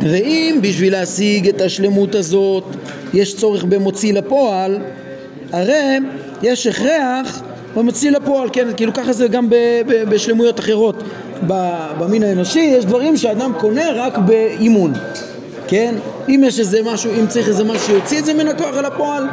ואם 0.00 0.58
בשביל 0.62 0.92
להשיג 0.92 1.48
את 1.48 1.60
השלמות 1.60 2.14
הזאת 2.14 2.64
יש 3.14 3.36
צורך 3.36 3.64
במוציא 3.64 4.12
לפועל, 4.12 4.78
הרי 5.52 5.98
יש 6.42 6.66
הכרח 6.66 7.42
במוציא 7.74 8.10
לפועל, 8.10 8.48
כן, 8.52 8.68
כאילו 8.76 8.92
ככה 8.92 9.12
זה 9.12 9.28
גם 9.28 9.48
בשלמויות 10.08 10.60
אחרות 10.60 11.02
במין 11.98 12.22
האנושי, 12.22 12.60
יש 12.60 12.84
דברים 12.84 13.16
שאדם 13.16 13.52
קונה 13.58 13.92
רק 13.94 14.18
באימון, 14.18 14.92
כן? 15.68 15.94
אם 16.28 16.42
יש 16.46 16.60
איזה 16.60 16.80
משהו, 16.84 17.10
אם 17.20 17.26
צריך 17.26 17.48
איזה 17.48 17.64
משהו 17.64 17.86
שיוציא 17.86 18.18
את 18.18 18.24
זה 18.24 18.34
מן 18.34 18.48
הכוח 18.48 18.76
אל 18.76 18.84
הפועל, 18.84 19.24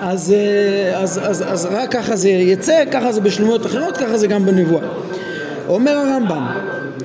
אז, 0.00 0.32
אה, 0.32 0.98
אז, 0.98 1.20
אז, 1.22 1.44
אז 1.46 1.68
רק 1.70 1.92
ככה 1.92 2.16
זה 2.16 2.28
יצא, 2.28 2.84
ככה 2.90 3.12
זה 3.12 3.20
בשלמויות 3.20 3.66
אחרות, 3.66 3.96
ככה 3.96 4.18
זה 4.18 4.26
גם 4.26 4.46
בנבואה. 4.46 4.82
אומר 5.68 5.92
הרמב"ם, 5.92 6.46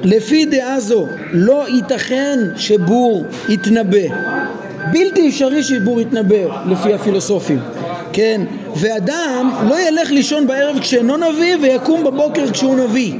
לפי 0.04 0.46
דעה 0.46 0.80
זו 0.80 1.08
לא 1.32 1.66
ייתכן 1.68 2.40
שבור 2.56 3.25
יתנבא, 3.50 4.08
בלתי 4.92 5.30
אפשרי 5.30 5.64
שבור 5.64 6.02
יתנבא 6.02 6.64
לפי 6.70 6.94
הפילוסופים, 6.94 7.60
כן? 8.14 8.42
ואדם 8.75 9.50
לא 9.70 9.88
ילך 9.88 10.12
לישון 10.12 10.48
בערב 10.48 10.80
כשאינו 10.80 11.18
נביא 11.18 11.58
ויקום 11.62 12.04
בבוקר 12.04 12.52
כשהוא 12.52 12.75
נביא 12.75 13.14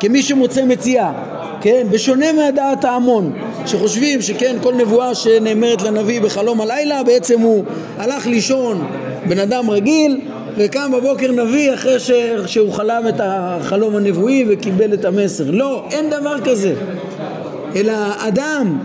כמי 0.00 0.22
שמוצא 0.22 0.64
מציאה, 0.64 1.12
כן? 1.60 1.86
בשונה 1.90 2.32
מהדעת 2.32 2.84
ההמון, 2.84 3.32
שחושבים 3.66 4.22
שכן, 4.22 4.56
כל 4.62 4.74
נבואה 4.74 5.14
שנאמרת 5.14 5.82
לנביא 5.82 6.20
בחלום 6.20 6.60
הלילה, 6.60 7.02
בעצם 7.02 7.40
הוא 7.40 7.64
הלך 7.98 8.26
לישון 8.26 8.86
בן 9.28 9.38
אדם 9.38 9.70
רגיל 9.70 10.20
וקם 10.56 10.92
בבוקר 10.92 11.32
נביא 11.32 11.74
אחרי 11.74 12.00
ש... 12.00 12.10
שהוא 12.46 12.72
חלם 12.72 13.02
את 13.08 13.20
החלום 13.24 13.96
הנבואי 13.96 14.44
וקיבל 14.48 14.94
את 14.94 15.04
המסר. 15.04 15.50
לא, 15.50 15.84
אין 15.90 16.10
דבר 16.10 16.40
כזה. 16.44 16.74
אלא 17.76 17.92
אדם, 18.18 18.78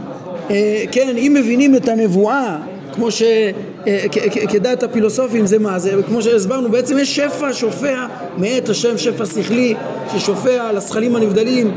אה, 0.49 0.83
כן, 0.91 1.13
אם 1.17 1.35
מבינים 1.39 1.75
את 1.75 1.87
הנבואה 1.87 2.57
כמו 2.95 3.07
שכדעת 3.11 4.83
אה, 4.83 4.89
הפילוסופים 4.89 5.45
זה 5.45 5.59
מה? 5.59 5.79
זה 5.79 5.95
כמו 6.07 6.21
שהסברנו 6.21 6.69
בעצם 6.69 6.97
יש 6.97 7.15
שפע 7.15 7.53
שופע 7.53 8.05
מאת 8.37 8.69
השם 8.69 8.97
שפע 8.97 9.25
שכלי 9.25 9.75
ששופע 10.13 10.69
על 10.69 10.77
השכלים 10.77 11.15
הנבדלים 11.15 11.71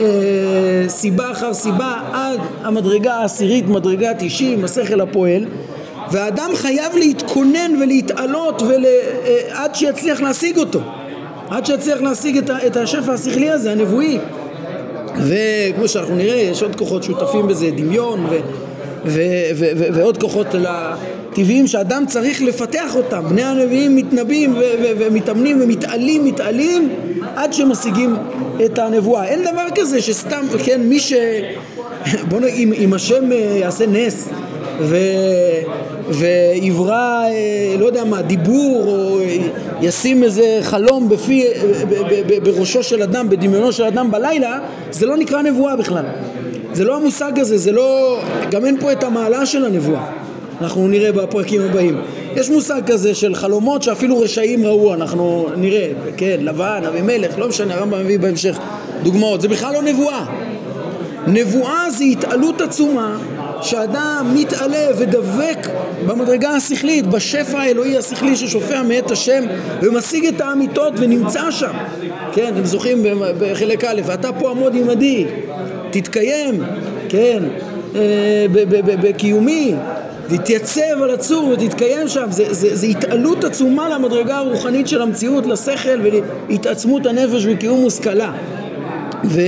אה, 0.00 0.04
סיבה 0.88 1.30
אחר 1.30 1.54
סיבה 1.54 1.94
עד 2.12 2.40
המדרגה 2.62 3.14
העשירית 3.14 3.68
מדרגת 3.68 4.22
אישים 4.22 4.64
השכל 4.64 5.00
הפועל 5.00 5.46
והאדם 6.10 6.50
חייב 6.54 6.96
להתכונן 6.96 7.82
ולהתעלות 7.82 8.62
ול... 8.62 8.84
אה, 8.86 9.64
עד 9.64 9.74
שיצליח 9.74 10.20
להשיג 10.20 10.58
אותו 10.58 10.80
עד 11.50 11.66
שיצליח 11.66 12.00
להשיג 12.00 12.50
את 12.66 12.76
השפע 12.76 13.12
השכלי 13.12 13.50
הזה 13.50 13.72
הנבואי 13.72 14.18
וכמו 15.16 15.88
שאנחנו 15.88 16.16
נראה 16.16 16.36
יש 16.36 16.62
עוד 16.62 16.76
כוחות 16.76 17.02
שותפים 17.02 17.46
בזה 17.46 17.70
דמיון 17.70 18.26
ו... 18.30 18.38
ועוד 19.92 20.18
כוחות 20.18 20.46
טבעיים 21.34 21.66
שאדם 21.66 22.04
צריך 22.08 22.42
לפתח 22.42 22.96
אותם. 22.96 23.22
בני 23.28 23.42
הנביאים 23.42 23.96
מתנבאים 23.96 24.54
ומתאמנים 24.98 25.60
ומתעלים, 25.62 26.24
מתעלים 26.24 26.88
עד 27.36 27.52
שמשיגים 27.52 28.16
את 28.64 28.78
הנבואה. 28.78 29.24
אין 29.24 29.40
דבר 29.42 29.66
כזה 29.74 30.02
שסתם, 30.02 30.46
כן, 30.64 30.80
מי 30.80 31.00
ש... 31.00 31.12
בוא 32.28 32.40
נגיד, 32.40 32.54
אם, 32.58 32.72
אם 32.72 32.94
השם 32.94 33.32
אה, 33.32 33.36
יעשה 33.36 33.86
נס 33.86 34.28
ו... 34.80 34.96
ויברא, 36.08 37.24
אה, 37.24 37.76
לא 37.78 37.86
יודע 37.86 38.04
מה, 38.04 38.22
דיבור 38.22 38.84
או 38.86 39.18
ישים 39.80 40.22
איזה 40.22 40.58
חלום 40.62 41.08
בפי, 41.08 41.44
בראשו 42.42 42.82
של 42.82 43.02
אדם, 43.02 43.28
בדמיונו 43.28 43.72
של 43.72 43.84
אדם 43.84 44.10
בלילה, 44.10 44.58
זה 44.90 45.06
לא 45.06 45.16
נקרא 45.16 45.42
נבואה 45.42 45.76
בכלל. 45.76 46.04
זה 46.74 46.84
לא 46.84 46.96
המושג 46.96 47.38
הזה, 47.38 47.58
זה 47.58 47.72
לא... 47.72 48.18
גם 48.50 48.64
אין 48.64 48.80
פה 48.80 48.92
את 48.92 49.04
המעלה 49.04 49.46
של 49.46 49.64
הנבואה. 49.64 50.04
אנחנו 50.60 50.88
נראה 50.88 51.12
בפרקים 51.12 51.60
הבאים. 51.60 52.00
יש 52.36 52.50
מושג 52.50 52.80
כזה 52.86 53.14
של 53.14 53.34
חלומות 53.34 53.82
שאפילו 53.82 54.20
רשעים 54.20 54.66
ראו, 54.66 54.94
אנחנו 54.94 55.48
נראה, 55.56 55.90
כן, 56.16 56.36
לבן, 56.40 56.82
אבימלך, 56.88 57.38
לא 57.38 57.48
משנה, 57.48 57.74
הרמב"ם 57.74 57.98
מביא 58.00 58.18
בהמשך 58.18 58.58
דוגמאות. 59.02 59.40
זה 59.40 59.48
בכלל 59.48 59.72
לא 59.72 59.82
נבואה. 59.82 60.26
נבואה 61.26 61.90
זה 61.90 62.04
התעלות 62.04 62.60
עצומה 62.60 63.18
שאדם 63.62 64.32
מתעלה 64.34 64.86
ודבק 64.98 65.68
במדרגה 66.06 66.50
השכלית, 66.50 67.06
בשפע 67.06 67.58
האלוהי 67.58 67.98
השכלי 67.98 68.36
ששופע 68.36 68.82
מאת 68.82 69.10
השם 69.10 69.44
ומשיג 69.82 70.26
את 70.26 70.40
האמיתות 70.40 70.92
ונמצא 70.96 71.50
שם. 71.50 71.72
כן, 72.32 72.52
אתם 72.54 72.64
זוכרים 72.64 73.02
בחלק 73.38 73.84
א', 73.84 74.00
ואתה 74.04 74.32
פה 74.32 74.50
עמוד 74.50 74.76
עמדי, 74.76 75.26
תתקיים, 75.94 76.62
כן, 77.08 77.42
אה, 77.94 78.46
בקיומי, 79.02 79.74
תתייצב 80.28 81.02
על 81.02 81.10
הצור 81.10 81.48
ותתקיים 81.48 82.08
שם, 82.08 82.26
זה, 82.30 82.54
זה, 82.54 82.76
זה 82.76 82.86
התעלות 82.86 83.44
עצומה 83.44 83.88
למדרגה 83.88 84.38
הרוחנית 84.38 84.88
של 84.88 85.02
המציאות, 85.02 85.46
לשכל 85.46 86.00
והתעצמות 86.48 87.06
הנפש 87.06 87.46
וקיום 87.46 87.80
מושכלה. 87.80 88.32
ו, 89.24 89.40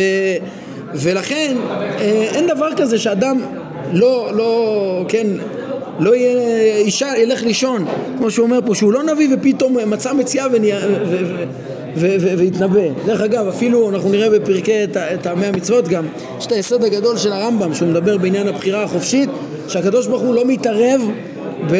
ולכן 0.94 1.56
אה, 2.00 2.28
אין 2.34 2.46
דבר 2.46 2.68
כזה 2.76 2.98
שאדם 2.98 3.40
לא, 3.92 4.30
לא, 4.34 5.04
כן, 5.08 5.26
לא 6.00 6.16
יהיה, 6.16 6.76
אישה 6.76 7.08
ילך 7.18 7.42
לישון, 7.42 7.84
כמו 8.18 8.30
שהוא 8.30 8.46
אומר 8.46 8.58
פה, 8.66 8.74
שהוא 8.74 8.92
לא 8.92 9.02
נביא 9.02 9.28
ופתאום 9.34 9.76
מצא 9.86 10.12
מציאה 10.12 10.46
והתנבא. 11.98 12.80
דרך 13.06 13.20
אגב, 13.20 13.48
אפילו 13.48 13.90
אנחנו 13.90 14.10
נראה 14.10 14.30
בפרקי 14.30 14.72
טעמי 15.22 15.46
המצוות 15.46 15.88
גם, 15.88 16.04
יש 16.38 16.46
את 16.46 16.52
היסוד 16.52 16.84
הגדול 16.84 17.16
של 17.16 17.32
הרמב"ם, 17.32 17.74
שהוא 17.74 17.88
מדבר 17.88 18.18
בעניין 18.18 18.48
הבחירה 18.48 18.82
החופשית, 18.82 19.30
שהקדוש 19.68 20.06
ברוך 20.06 20.22
הוא 20.22 20.34
לא 20.34 20.44
מתערב 20.46 21.00
ב... 21.70 21.76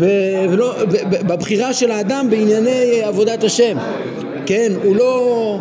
ב... 0.00 0.06
ולא, 0.50 0.74
ב... 0.84 0.96
ב... 1.10 1.32
בבחירה 1.32 1.72
של 1.72 1.90
האדם 1.90 2.26
בענייני 2.30 3.02
עבודת 3.02 3.44
השם. 3.44 3.76
כן, 4.46 4.72
הוא 4.84 4.96
לא... 4.96 5.58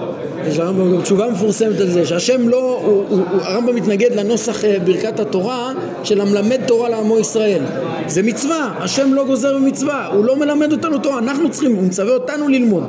יש 0.47 0.59
לרמב"ם 0.59 0.95
גם 0.95 1.01
תשובה 1.01 1.29
מפורסמת 1.29 1.79
על 1.79 1.87
זה, 1.87 2.05
שהשם 2.05 2.49
לא, 2.49 2.81
הוא, 2.85 3.05
הוא, 3.09 3.21
הרמב"ם 3.41 3.75
מתנגד 3.75 4.15
לנוסח 4.15 4.65
אה, 4.65 4.77
ברכת 4.85 5.19
התורה 5.19 5.73
של 6.03 6.21
המלמד 6.21 6.59
תורה 6.65 6.89
לעמו 6.89 7.19
ישראל. 7.19 7.61
זה 8.07 8.23
מצווה, 8.23 8.73
השם 8.77 9.13
לא 9.13 9.25
גוזר 9.25 9.57
במצווה, 9.57 10.07
הוא 10.07 10.25
לא 10.25 10.35
מלמד 10.35 10.71
אותנו 10.71 10.97
תורה, 10.97 11.19
אנחנו 11.19 11.51
צריכים, 11.51 11.75
הוא 11.75 11.83
מצווה 11.83 12.13
אותנו 12.13 12.47
ללמוד. 12.47 12.83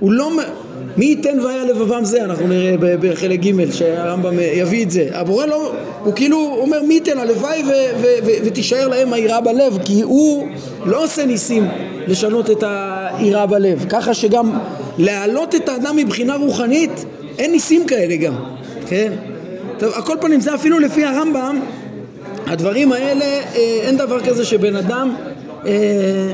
הוא 0.00 0.12
לא... 0.12 0.30
מי 0.96 1.04
ייתן 1.04 1.40
והיה 1.40 1.64
לבבם 1.64 2.04
זה, 2.04 2.24
אנחנו 2.24 2.46
נראה 2.46 2.74
בחלק 2.78 3.40
ג' 3.40 3.70
שהרמב"ם 3.70 4.34
יביא 4.40 4.84
את 4.84 4.90
זה. 4.90 5.08
הבורא 5.12 5.46
לא, 5.46 5.72
הוא 6.04 6.12
כאילו 6.14 6.56
אומר 6.60 6.82
מי 6.82 6.94
ייתן, 6.94 7.18
הלוואי 7.18 7.62
ותישאר 8.44 8.88
להם 8.88 9.12
היראה 9.12 9.40
בלב, 9.40 9.78
כי 9.84 10.02
הוא 10.02 10.48
לא 10.84 11.04
עושה 11.04 11.26
ניסים 11.26 11.68
לשנות 12.06 12.50
את 12.50 12.64
היראה 12.66 13.46
בלב. 13.46 13.86
ככה 13.88 14.14
שגם 14.14 14.50
להעלות 14.98 15.54
את 15.54 15.68
האדם 15.68 15.96
מבחינה 15.96 16.36
רוחנית, 16.36 17.04
אין 17.38 17.52
ניסים 17.52 17.86
כאלה 17.86 18.16
גם, 18.16 18.34
כן? 18.88 19.12
טוב, 19.78 19.92
הכל 19.94 20.16
פנים 20.20 20.40
זה 20.40 20.54
אפילו 20.54 20.78
לפי 20.78 21.04
הרמב"ם, 21.04 21.60
הדברים 22.46 22.92
האלה, 22.92 23.24
אה, 23.24 23.42
אין 23.82 23.96
דבר 23.96 24.20
כזה 24.20 24.44
שבן 24.44 24.76
אדם 24.76 25.14
אה, 25.66 25.70
אה, 25.70 26.32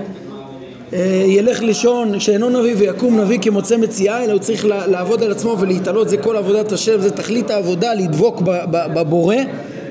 ילך 1.27 1.63
לישון 1.63 2.21
שאינו 2.21 2.51
נביא 2.51 2.75
ויקום 2.79 3.21
נביא 3.21 3.39
כמוצא 3.43 3.77
מציאה 3.77 4.25
אלא 4.25 4.33
הוא 4.33 4.41
צריך 4.41 4.65
לעבוד 4.67 5.23
על 5.23 5.31
עצמו 5.31 5.57
ולהתעלות 5.61 6.09
זה 6.09 6.17
כל 6.17 6.37
עבודת 6.37 6.73
השם 6.73 7.01
זה 7.01 7.11
תכלית 7.11 7.51
העבודה 7.51 7.95
לדבוק 7.95 8.43
בבורא 8.71 9.37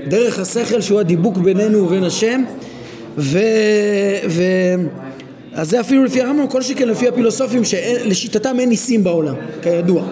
דרך 0.08 0.40
השכל 0.40 0.82
שהוא 0.82 1.00
הדיבוק 1.00 1.38
בינינו 1.38 1.86
ובין 1.86 2.04
השם 2.04 2.44
ו... 3.18 3.40
ו 4.30 4.44
אז 5.54 5.70
זה 5.70 5.80
אפילו 5.80 6.04
לפי 6.04 6.22
הרמב"ם, 6.22 6.48
כל 6.48 6.62
שכן 6.62 6.88
לפי 6.88 7.08
הפילוסופים 7.08 7.66
שלשיטתם 7.66 8.60
אין 8.60 8.70
ניסים 8.70 9.04
בעולם, 9.04 9.36
כידוע. 9.62 10.04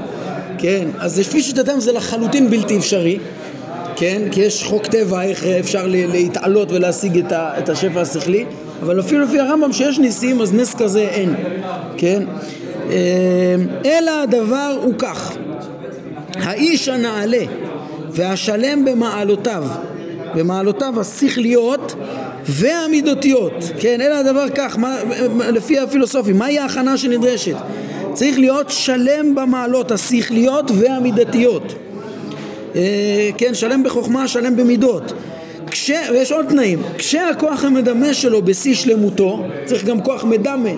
כן, 0.57 0.87
אז 0.99 1.19
לפי 1.19 1.41
שיטתם 1.41 1.79
זה 1.79 1.91
לחלוטין 1.91 2.49
בלתי 2.49 2.77
אפשרי, 2.77 3.19
כן, 3.95 4.21
כי 4.31 4.41
יש 4.41 4.63
חוק 4.63 4.87
טבע 4.87 5.23
איך 5.23 5.45
אפשר 5.45 5.87
להתעלות 5.87 6.71
ולהשיג 6.71 7.23
את 7.31 7.69
השפע 7.69 8.01
השכלי, 8.01 8.45
אבל 8.81 8.99
אפילו 8.99 9.23
לפי 9.25 9.39
הרמב"ם 9.39 9.73
שיש 9.73 9.99
ניסים 9.99 10.41
אז 10.41 10.53
נס 10.53 10.75
כזה 10.75 11.01
אין, 11.01 11.35
כן? 11.97 12.23
אמ, 12.89 12.93
אלא 13.85 14.11
הדבר 14.23 14.77
הוא 14.83 14.93
כך, 14.97 15.33
האיש 16.35 16.87
הנעלה 16.87 17.43
והשלם 18.09 18.85
במעלותיו, 18.85 19.63
במעלותיו 20.35 20.99
השכליות 20.99 21.95
והמידותיות, 22.45 23.53
כן, 23.79 24.01
אלא 24.01 24.15
הדבר 24.15 24.45
כך, 24.55 24.77
מה, 24.77 24.97
לפי 25.49 25.79
הפילוסופים, 25.79 26.37
מהי 26.37 26.59
ההכנה 26.59 26.97
שנדרשת? 26.97 27.55
צריך 28.13 28.39
להיות 28.39 28.69
שלם 28.69 29.35
במעלות 29.35 29.91
השכליות 29.91 30.71
והמידתיות, 30.75 31.73
אה, 32.75 33.29
כן, 33.37 33.53
שלם 33.53 33.83
בחוכמה, 33.83 34.27
שלם 34.27 34.55
במידות. 34.55 35.13
כש, 35.71 35.91
ויש 36.11 36.31
עוד 36.31 36.45
תנאים, 36.49 36.81
כשהכוח 36.97 37.63
המדמה 37.63 38.13
שלו 38.13 38.41
בשיא 38.41 38.75
שלמותו, 38.75 39.43
צריך 39.65 39.85
גם 39.85 40.01
כוח 40.01 40.23
מדמה 40.23 40.69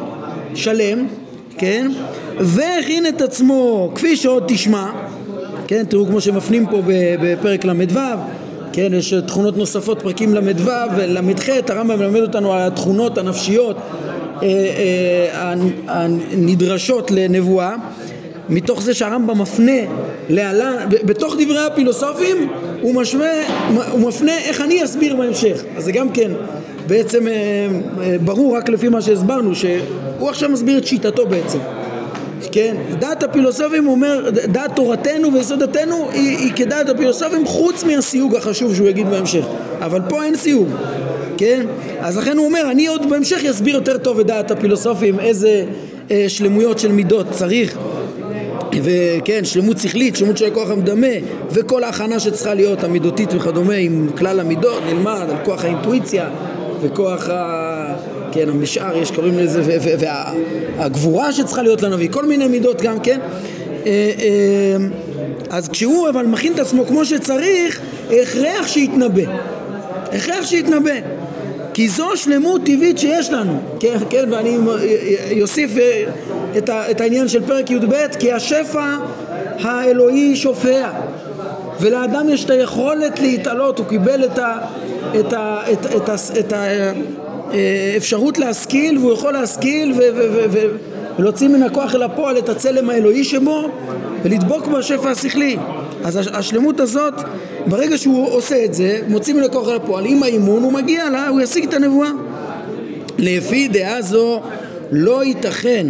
שלם, 0.56 1.08
כן, 1.58 1.92
והכין 2.40 3.08
את 3.08 3.22
עצמו 3.22 3.92
כפי 3.96 4.16
שעוד 4.16 4.44
תשמע, 4.48 4.92
כן, 5.68 5.84
תראו 5.90 6.06
כמו 6.06 6.22
שמפנים 6.22 6.66
פה 6.66 6.82
בפרק 7.22 7.66
ל"ו, 7.66 8.00
כן, 8.74 8.94
יש 8.94 9.14
תכונות 9.14 9.58
נוספות, 9.58 10.02
פרקים 10.02 10.36
ל"ו 10.36 10.66
ול"ח, 10.96 11.50
הרמב"ם 11.70 12.00
מלמד 12.00 12.22
אותנו 12.22 12.54
על 12.54 12.68
התכונות 12.68 13.18
הנפשיות 13.18 13.78
אה, 14.44 14.48
אה, 14.48 15.54
הנדרשות 15.88 17.12
לנבואה 17.12 17.76
מתוך 18.52 18.82
זה 18.82 18.94
שהרמב"ם 18.94 19.42
מפנה 19.42 19.82
להלן, 20.30 20.76
בתוך 21.04 21.36
דברי 21.40 21.66
הפילוסופים 21.66 22.50
הוא, 22.82 22.96
משווה, 22.96 23.32
הוא 23.92 24.08
מפנה 24.08 24.38
איך 24.38 24.62
אני 24.62 24.84
אסביר 24.84 25.16
בהמשך. 25.16 25.64
אז 25.78 25.84
זה 25.84 25.92
גם 25.92 26.10
כן 26.10 26.32
בעצם 26.88 27.28
אה, 27.28 27.68
ברור 28.24 28.58
רק 28.58 28.70
לפי 28.70 28.90
מה 28.90 29.02
שהסברנו 29.02 29.56
שהוא 29.56 30.30
עכשיו 30.30 30.50
מסביר 30.50 30.78
את 30.78 30.88
שיטתו 30.88 31.26
בעצם. 31.26 31.60
כן, 32.52 32.76
דעת 33.00 33.24
הפילוסופים 33.24 33.86
הוא 33.86 33.92
אומר, 33.92 34.30
דעת 34.30 34.76
תורתנו 34.76 35.34
ויסודתנו 35.34 36.10
היא, 36.14 36.38
היא 36.38 36.54
כדעת 36.56 36.90
הפילוסופים 36.90 37.46
חוץ 37.46 37.84
מהסיוג 37.84 38.36
החשוב 38.36 38.76
שהוא 38.76 38.88
יגיד 38.88 39.10
בהמשך. 39.10 39.46
אבל 39.82 40.00
פה 40.10 40.24
אין 40.24 40.36
סיוג, 40.36 40.70
כן? 41.38 41.66
אז 42.00 42.18
לכן 42.18 42.38
הוא 42.38 42.46
אומר, 42.46 42.72
אני 42.72 42.88
עוד 42.88 43.10
בהמשך 43.10 43.46
אסביר 43.46 43.76
יותר 43.76 43.98
טוב 43.98 44.20
את 44.20 44.28
דעת 44.28 44.52
הפילוסופים 44.52 45.20
איזה 45.20 45.66
אה, 46.12 46.26
שלמויות 46.28 46.80
של 46.80 46.92
מידות 46.92 47.26
צריך 47.32 47.78
וכן, 48.84 49.46
שלמות 49.46 49.78
שכלית, 49.78 50.16
שלמות 50.16 50.38
של 50.38 50.46
הכוח 50.46 50.70
המדמה 50.70 51.08
וכל 51.52 51.84
ההכנה 51.84 52.20
שצריכה 52.20 52.54
להיות 52.54 52.84
המידותית 52.84 53.30
וכדומה 53.34 53.74
עם 53.74 54.08
כלל 54.18 54.40
המידות 54.40 54.84
נלמד 54.86 55.28
על 55.30 55.46
כוח 55.46 55.64
האינטואיציה 55.64 56.30
וכוח 56.82 57.30
ה... 57.30 57.96
כן, 58.32 58.50
המשאר 58.50 58.98
יש 58.98 59.12
קוראים 59.12 59.40
לזה, 59.40 59.80
והגבורה 60.78 61.34
שצריכה 61.34 61.62
להיות 61.62 61.82
לנביא, 61.82 62.10
כל 62.12 62.26
מיני 62.26 62.48
מידות 62.48 62.82
גם 62.82 63.00
כן. 63.00 63.20
אה, 63.86 64.12
אה, 64.20 64.76
אז 65.50 65.70
כשהוא 65.70 66.10
אבל 66.10 66.26
מכין 66.26 66.54
את 66.54 66.60
עצמו 66.60 66.86
כמו 66.86 67.06
שצריך, 67.06 67.82
הכרח 68.10 68.68
שיתנבא. 68.68 69.22
הכרח 70.12 70.46
שיתנבא. 70.46 71.21
כי 71.74 71.90
זו 71.90 72.10
שלמות 72.16 72.62
טבעית 72.66 72.98
שיש 72.98 73.30
לנו, 73.30 73.60
כן, 73.80 73.98
כן 74.10 74.24
ואני 74.32 74.58
אוסיף 75.42 75.78
אה, 75.78 76.04
את, 76.58 76.70
את 76.70 77.02
העניין 77.02 77.28
של 77.28 77.48
פרק 77.48 77.72
י"ב, 77.72 78.08
כי 78.20 78.32
השפע 78.32 78.98
האלוהי 79.62 80.36
שופע, 80.36 80.90
ולאדם 81.80 82.30
יש 82.30 82.46
את 82.46 82.50
היכולת 82.50 83.20
להתעלות, 83.20 83.80
הוא 83.80 83.86
קיבל 83.88 84.26
את, 84.26 84.40
ה, 84.40 84.58
את, 85.20 85.34
ה, 85.34 85.62
את, 85.72 85.86
את, 85.86 86.10
את, 86.10 86.38
את 86.40 86.54
האפשרות 87.94 88.38
להשכיל, 88.38 88.98
והוא 88.98 89.14
יכול 89.14 89.34
להשכיל 89.34 89.92
ו, 89.92 89.98
ו, 89.98 90.30
ו, 90.34 90.46
ו, 90.52 90.60
ולהוציא 91.22 91.48
מן 91.48 91.64
הכוח 91.64 91.96
אל 91.96 92.04
הפועל 92.04 92.38
את 92.38 92.50
הצלם 92.50 92.90
האלוהי 92.90 93.24
שבו, 93.24 93.70
ולדבוק 94.24 94.68
בשפע 94.68 95.10
השכלי. 95.10 95.58
אז 96.04 96.30
השלמות 96.34 96.80
הזאת, 96.80 97.14
ברגע 97.66 97.98
שהוא 97.98 98.28
עושה 98.30 98.66
את 98.66 98.74
זה, 98.74 99.00
מוציא 99.08 99.34
מן 99.34 99.44
הכוח 99.44 99.70
אל 99.70 99.76
הפועל, 99.76 100.06
עם 100.06 100.24
האימון 100.24 100.64
הוא 100.64 100.74
מגיע 100.74 101.10
לה, 101.10 101.28
הוא 101.28 101.42
ישיג 101.42 101.64
את 101.64 101.74
הנבואה. 101.74 102.10
לפי 103.18 103.68
דעה 103.68 104.02
זו 104.02 104.42
לא 104.92 105.24
ייתכן 105.24 105.88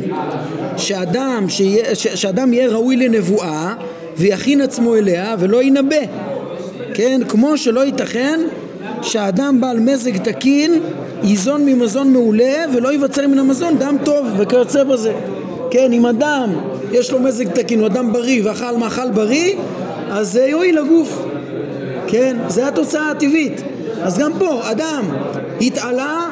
שאדם, 0.78 1.46
שיה, 1.50 1.96
שאדם 1.96 2.54
יהיה 2.54 2.70
ראוי 2.70 2.96
לנבואה 2.96 3.74
ויכין 4.18 4.62
עצמו 4.62 4.96
אליה 4.96 5.36
ולא 5.40 5.64
ינבא 5.64 6.06
כן? 6.94 7.22
כמו 7.30 7.58
שלא 7.58 7.86
ייתכן 7.86 8.40
שהאדם 9.02 9.62
בעל 9.62 9.80
מזג 9.80 10.18
תקין 10.18 10.82
ייזון 11.24 11.66
ממזון 11.66 12.14
מעולה 12.14 12.54
ולא 12.74 12.92
ייווצר 12.92 13.28
מן 13.28 13.40
המזון 13.40 13.78
דם 13.78 13.98
טוב 14.04 14.28
וכיוצא 14.38 14.84
בזה. 14.84 15.14
כן, 15.72 15.94
אם 15.94 16.06
אדם 16.06 16.50
יש 16.92 17.12
לו 17.12 17.20
מזג 17.20 17.48
תקין, 17.48 17.80
הוא 17.80 17.88
אדם 17.88 18.14
בריא 18.14 18.42
ואכל 18.46 18.78
מאכל 18.78 19.12
בריא 19.12 19.56
אז 20.10 20.32
זה 20.32 20.46
יועיל 20.46 20.80
לגוף. 20.80 21.26
כן, 22.08 22.38
זה 22.48 22.68
התוצאה 22.68 23.12
הטבעית. 23.12 23.62
אז 24.02 24.18
גם 24.18 24.32
פה, 24.40 24.72
אדם 24.72 25.04
התעלה 25.62 26.28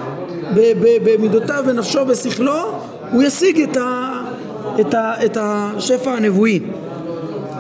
במידותיו, 1.04 1.64
בנפשו, 1.68 2.06
בשכלו, 2.06 2.82
הוא 3.12 3.24
ישיג 3.24 3.62
את, 3.62 3.78
ה, 3.78 4.22
את, 4.80 4.94
ה, 4.94 5.14
את 5.26 5.38
השפע 5.42 6.12
הנבואי. 6.12 6.60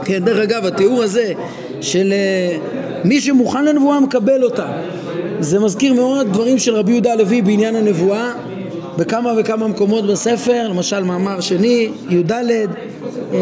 כן, 0.06 0.26
דרך 0.26 0.40
אגב, 0.40 0.66
התיאור 0.66 1.04
הזה 1.04 1.34
של 1.82 2.14
אה, 2.14 2.58
מי 3.06 3.22
שמוכן 3.22 3.66
לנבואה 3.66 4.00
מקבל 4.00 4.44
אותה, 4.44 4.68
זה 5.40 5.60
מזכיר 5.60 5.94
מאוד 5.94 6.28
דברים 6.28 6.58
של 6.58 6.76
רבי 6.76 6.92
יהודה 6.92 7.14
הלוי 7.14 7.42
בעניין 7.42 7.76
הנבואה 7.76 8.32
בכמה 8.98 9.34
וכמה 9.38 9.68
מקומות 9.68 10.08
בספר, 10.08 10.68
למשל 10.70 11.04
מאמר 11.04 11.40
שני, 11.40 11.90
י"ד, 12.10 12.32
אה, 12.32 13.38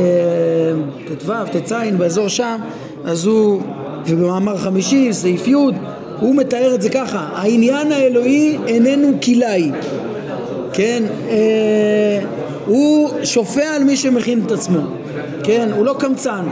ט"ו, 1.20 1.34
ט"ז, 1.52 1.74
באזור 1.98 2.28
שם, 2.28 2.58
אז 3.06 3.26
הוא, 3.26 3.62
ובמאמר 4.06 4.58
חמישי, 4.58 5.14
סעיף 5.14 5.48
י', 5.48 5.54
הוא 6.20 6.36
מתאר 6.36 6.76
את 6.76 6.82
זה 6.82 6.90
ככה, 6.90 7.30
העניין 7.34 7.92
האלוהי 7.92 8.58
איננו 8.68 9.18
כלאי, 9.24 9.72
כן? 10.74 11.04
אה, 11.30 12.20
הוא 12.66 13.10
שופע 13.24 13.76
על 13.76 13.84
מי 13.84 13.98
שמכין 13.98 14.42
את 14.46 14.52
עצמו, 14.52 14.80
כן? 15.44 15.70
הוא 15.76 15.86
לא 15.86 15.96
קמצן, 16.00 16.46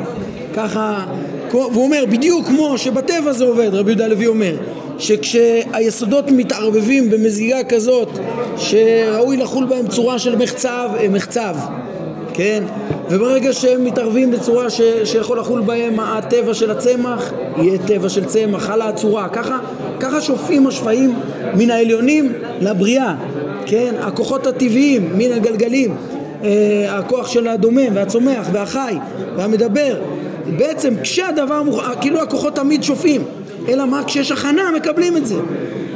ככה, 0.53 1.05
והוא 1.51 1.83
אומר 1.83 2.03
בדיוק 2.09 2.47
כמו 2.47 2.77
שבטבע 2.77 3.33
זה 3.33 3.43
עובד, 3.43 3.69
רבי 3.73 3.91
יהודה 3.91 4.05
הלוי 4.05 4.27
אומר, 4.27 4.55
שכשהיסודות 4.99 6.31
מתערבבים 6.31 7.09
במזיגה 7.09 7.63
כזאת 7.63 8.09
שראוי 8.57 9.37
לחול 9.37 9.65
בהם 9.65 9.87
צורה 9.87 10.19
של 10.19 10.35
מחצב, 10.35 10.89
מחצב, 11.09 11.55
כן? 12.33 12.63
וברגע 13.09 13.53
שהם 13.53 13.85
מתערבים 13.85 14.31
בצורה 14.31 14.69
ש, 14.69 14.81
שיכול 15.03 15.39
לחול 15.39 15.61
בהם 15.61 15.99
הטבע 15.99 16.53
של 16.53 16.71
הצמח, 16.71 17.33
יהיה 17.57 17.77
טבע 17.87 18.09
של 18.09 18.25
צמח, 18.25 18.63
חלה 18.63 18.87
הצורה. 18.87 19.29
ככה, 19.29 19.59
ככה 19.99 20.21
שופעים 20.21 20.67
השפעים 20.67 21.15
מן 21.53 21.71
העליונים 21.71 22.33
לבריאה, 22.61 23.15
כן? 23.65 23.95
הכוחות 23.99 24.47
הטבעיים 24.47 25.09
מן 25.17 25.31
הגלגלים, 25.31 25.95
אה, 26.43 26.97
הכוח 26.97 27.27
של 27.27 27.47
הדומם 27.47 27.87
והצומח 27.93 28.47
והחי 28.51 28.95
והמדבר. 29.35 30.01
בעצם 30.57 30.93
כשהדבר. 31.01 31.61
כאילו 32.01 32.21
הכוחות 32.21 32.55
תמיד 32.55 32.83
שופעים, 32.83 33.21
אלא 33.67 33.85
מה? 33.85 34.03
כשיש 34.03 34.31
הכנה 34.31 34.71
מקבלים 34.75 35.17
את 35.17 35.25
זה. 35.25 35.35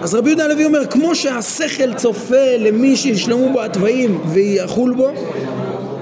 אז 0.01 0.15
רבי 0.15 0.29
יהודה 0.29 0.45
הלוי 0.45 0.65
אומר, 0.65 0.85
כמו 0.85 1.15
שהשכל 1.15 1.93
צופה 1.93 2.55
למי 2.59 2.95
שישלמו 2.95 3.49
בו 3.53 3.61
התוואים 3.61 4.19
ויחול 4.25 4.93
בו, 4.93 5.11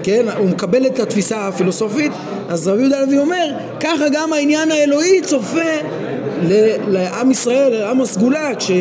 כן, 0.04 0.26
הוא 0.38 0.50
מקבל 0.50 0.86
את 0.86 1.00
התפיסה 1.00 1.48
הפילוסופית, 1.48 2.12
אז 2.50 2.68
רבי 2.68 2.82
יהודה 2.82 3.00
הלוי 3.00 3.18
אומר, 3.18 3.46
ככה 3.80 4.06
גם 4.12 4.34
העניין 4.34 4.72
האלוהי 4.72 5.22
צופה 5.22 5.70
לעם 6.88 7.32
ישראל, 7.32 7.74
לעם 7.74 8.02
הסגולה, 8.02 8.56
כש, 8.56 8.72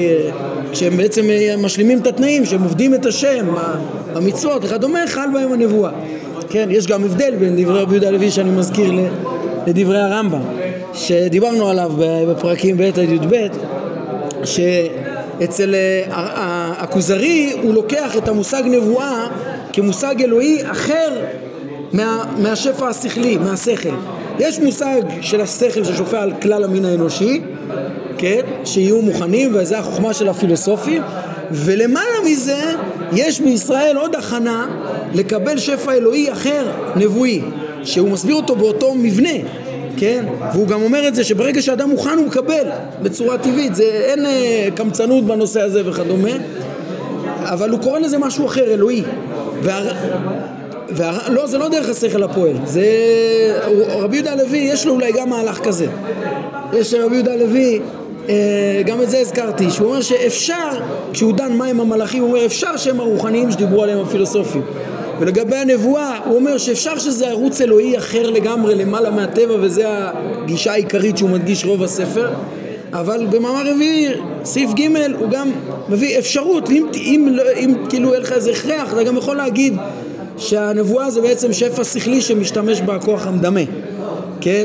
כשהם 0.72 0.96
בעצם 0.96 1.24
משלימים 1.58 1.98
את 1.98 2.06
התנאים, 2.06 2.44
שהם 2.44 2.62
עובדים 2.62 2.94
את 2.94 3.06
השם, 3.06 3.46
המצוות 4.14 4.64
וכדומה, 4.64 4.98
חל 5.06 5.26
בהם 5.32 5.52
הנבואה. 5.52 5.90
כן, 6.48 6.68
יש 6.70 6.86
גם 6.86 7.04
הבדל 7.04 7.34
בין 7.38 7.62
דברי 7.62 7.80
רבי 7.80 7.92
יהודה 7.92 8.08
הלוי 8.08 8.30
שאני 8.30 8.50
מזכיר 8.50 8.92
לדברי 9.66 10.00
הרמב"ם, 10.00 10.40
שדיברנו 10.96 11.68
עליו 11.68 11.92
בפרקים 12.28 12.76
ב' 12.76 12.82
עד 12.82 12.98
י"ב, 12.98 13.46
שאצל 14.44 15.74
הכוזרי 16.78 17.52
הוא 17.62 17.74
לוקח 17.74 18.16
את 18.16 18.28
המושג 18.28 18.62
נבואה 18.66 19.26
כמושג 19.72 20.22
אלוהי 20.22 20.70
אחר 20.70 21.08
מה, 21.92 22.24
מהשפע 22.38 22.88
השכלי, 22.88 23.36
מהשכל. 23.36 23.94
יש 24.38 24.60
מושג 24.60 25.00
של 25.20 25.40
השכל 25.40 25.84
ששופע 25.84 26.22
על 26.22 26.32
כלל 26.42 26.64
המין 26.64 26.84
האנושי, 26.84 27.40
כן, 28.18 28.40
שיהיו 28.64 29.02
מוכנים, 29.02 29.50
וזו 29.54 29.76
החוכמה 29.76 30.14
של 30.14 30.28
הפילוסופים, 30.28 31.02
ולמעלה 31.50 32.20
מזה 32.24 32.60
יש 33.12 33.40
בישראל 33.40 33.96
עוד 33.96 34.16
הכנה 34.16 34.66
לקבל 35.14 35.58
שפע 35.58 35.92
אלוהי 35.92 36.32
אחר, 36.32 36.66
נבואי, 36.96 37.40
שהוא 37.84 38.10
מסביר 38.10 38.34
אותו 38.34 38.56
באותו 38.56 38.94
מבנה, 38.94 39.38
כן? 39.96 40.24
והוא 40.52 40.68
גם 40.68 40.82
אומר 40.82 41.08
את 41.08 41.14
זה 41.14 41.24
שברגע 41.24 41.62
שאדם 41.62 41.90
מוכן 41.90 42.18
הוא 42.18 42.26
מקבל 42.26 42.64
בצורה 43.02 43.38
טבעית, 43.38 43.74
זה, 43.74 43.82
אין 43.82 44.26
אה, 44.26 44.68
קמצנות 44.74 45.24
בנושא 45.24 45.60
הזה 45.60 45.90
וכדומה, 45.90 46.30
אבל 47.42 47.70
הוא 47.70 47.80
קורא 47.80 47.98
לזה 47.98 48.18
משהו 48.18 48.46
אחר, 48.46 48.64
אלוהי. 48.64 49.02
וה... 49.62 49.80
וה... 50.88 51.18
לא, 51.28 51.46
זה 51.46 51.58
לא 51.58 51.68
דרך 51.68 51.88
השכל 51.88 52.22
הפועל, 52.22 52.56
זה... 52.64 52.86
רבי 53.88 54.16
יהודה 54.16 54.32
הלוי 54.32 54.58
יש 54.58 54.86
לו 54.86 54.92
אולי 54.92 55.12
גם 55.12 55.30
מהלך 55.30 55.60
כזה. 55.64 55.86
יש 56.72 56.94
רבי 56.94 57.14
יהודה 57.14 57.32
הלוי 57.32 57.80
אה, 58.28 58.82
גם 58.86 59.02
את 59.02 59.10
זה 59.10 59.18
הזכרתי, 59.18 59.70
שהוא 59.70 59.88
אומר 59.88 60.02
שאפשר, 60.02 60.70
כשהוא 61.12 61.32
דן 61.32 61.52
מהם 61.52 61.80
המלאכים, 61.80 62.22
הוא 62.22 62.32
אומר 62.32 62.46
אפשר 62.46 62.76
שהם 62.76 63.00
הרוחניים 63.00 63.50
שדיברו 63.50 63.82
עליהם 63.82 64.00
הפילוסופים. 64.00 64.62
ולגבי 65.20 65.56
הנבואה, 65.56 66.18
הוא 66.24 66.36
אומר 66.36 66.58
שאפשר 66.58 66.98
שזה 66.98 67.28
ערוץ 67.28 67.60
אלוהי 67.60 67.98
אחר 67.98 68.30
לגמרי 68.30 68.74
למעלה 68.74 69.10
מהטבע 69.10 69.54
וזה 69.60 69.84
הגישה 69.88 70.72
העיקרית 70.72 71.18
שהוא 71.18 71.30
מדגיש 71.30 71.64
רוב 71.64 71.82
הספר 71.82 72.28
אבל 72.92 73.26
במאמר 73.30 73.72
רביעי, 73.72 74.08
סעיף 74.44 74.70
ג' 74.74 74.96
הוא 75.18 75.30
גם 75.30 75.50
מביא 75.88 76.18
אפשרות, 76.18 76.70
אם, 76.70 76.86
אם, 76.94 77.28
אם, 77.38 77.38
אם 77.64 77.74
כאילו 77.88 78.14
אין 78.14 78.22
לך 78.22 78.32
איזה 78.32 78.50
הכרח, 78.50 78.92
אתה 78.92 79.02
גם 79.02 79.16
יכול 79.16 79.36
להגיד 79.36 79.76
שהנבואה 80.38 81.10
זה 81.10 81.20
בעצם 81.20 81.52
שפע 81.52 81.84
שכלי 81.84 82.20
שמשתמש 82.20 82.80
בכוח 82.80 83.26
המדמה, 83.26 83.60
כן? 84.40 84.64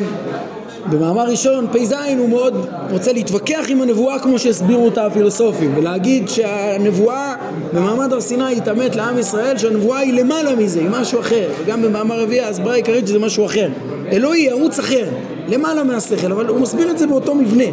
במאמר 0.89 1.29
ראשון, 1.29 1.67
פ"ז, 1.71 1.95
הוא 2.17 2.29
מאוד 2.29 2.67
רוצה 2.91 3.13
להתווכח 3.13 3.65
עם 3.67 3.81
הנבואה 3.81 4.19
כמו 4.19 4.39
שהסבירו 4.39 4.85
אותה 4.85 5.05
הפילוסופים 5.05 5.77
ולהגיד 5.77 6.29
שהנבואה 6.29 7.35
במעמד 7.73 8.13
הר 8.13 8.21
סיני 8.21 8.57
התעמת 8.57 8.95
לעם 8.95 9.19
ישראל 9.19 9.57
שהנבואה 9.57 9.99
היא 9.99 10.13
למעלה 10.13 10.55
מזה, 10.55 10.79
היא 10.79 10.89
משהו 10.89 11.19
אחר. 11.19 11.49
וגם 11.63 11.81
במאמר 11.81 12.19
רביעי 12.19 12.41
ההסברה 12.41 12.73
העיקרית 12.73 13.07
שזה 13.07 13.19
משהו 13.19 13.45
אחר. 13.45 13.67
אלוהי, 14.11 14.49
ערוץ 14.49 14.79
אחר, 14.79 15.05
למעלה 15.47 15.83
מהשכל, 15.83 16.31
אבל 16.31 16.47
הוא 16.47 16.59
מסביר 16.59 16.91
את 16.91 16.97
זה 16.97 17.07
באותו 17.07 17.35
מבנה. 17.35 17.65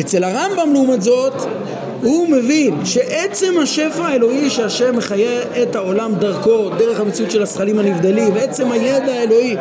אצל 0.00 0.24
הרמב"ם 0.24 0.72
לעומת 0.72 1.02
זאת 1.02 1.34
הוא 2.02 2.28
מבין 2.28 2.74
שעצם 2.84 3.54
השפע 3.62 4.04
האלוהי 4.04 4.50
שהשם 4.50 4.96
מחיה 4.96 5.42
את 5.62 5.76
העולם 5.76 6.14
דרכו, 6.14 6.70
דרך 6.78 7.00
המציאות 7.00 7.30
של 7.30 7.42
השכלים 7.42 7.78
הנבדלים, 7.78 8.34
ועצם 8.34 8.72
הידע 8.72 9.12
האלוהי 9.12 9.56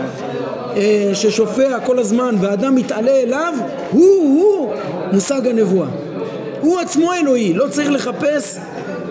אה, 0.78 1.12
ששופע 1.14 1.80
כל 1.80 2.00
הזמן 2.00 2.36
ואדם 2.42 2.76
מתעלה 2.76 3.12
אליו, 3.12 3.54
הוא-הוא 3.92 4.74
מושג 5.14 5.48
הנבואה. 5.48 5.88
הוא 6.62 6.80
עצמו 6.80 7.14
אלוהי, 7.14 7.54
לא 7.54 7.68
צריך 7.68 7.92
לחפש, 7.92 8.58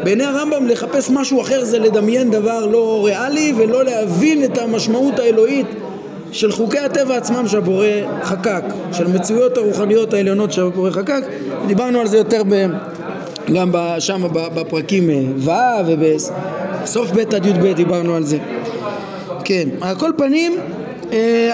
בעיני 0.05 0.25
הרמב"ם 0.25 0.67
לחפש 0.67 1.11
משהו 1.11 1.41
אחר 1.41 1.65
זה 1.65 1.79
לדמיין 1.79 2.31
דבר 2.31 2.67
לא 2.67 3.03
ריאלי 3.05 3.53
ולא 3.57 3.85
להבין 3.85 4.45
את 4.45 4.59
המשמעות 4.59 5.19
האלוהית 5.19 5.67
של 6.33 6.53
חוקי 6.53 6.79
הטבע 6.79 7.17
עצמם 7.17 7.49
שהבורא 7.49 7.87
חקק, 8.23 8.63
של 8.93 9.07
מציאויות 9.07 9.57
הרוחניות 9.57 10.15
העליונות 10.15 10.53
שהבורא 10.53 10.91
חקק, 10.91 11.23
דיברנו 11.67 12.01
על 12.01 12.07
זה 12.07 12.17
יותר 12.17 12.43
ב... 12.49 12.67
גם 13.55 13.73
שם 13.99 14.23
בפרקים 14.33 15.11
אה, 15.11 15.23
ו' 15.37 15.87
ובסוף 15.87 17.11
ב' 17.11 17.35
עד 17.35 17.47
י"ב 17.47 17.73
דיברנו 17.73 18.15
על 18.15 18.23
זה. 18.23 18.39
כן, 19.45 19.69
על 19.81 19.95
כל 19.95 20.11
פנים 20.17 20.57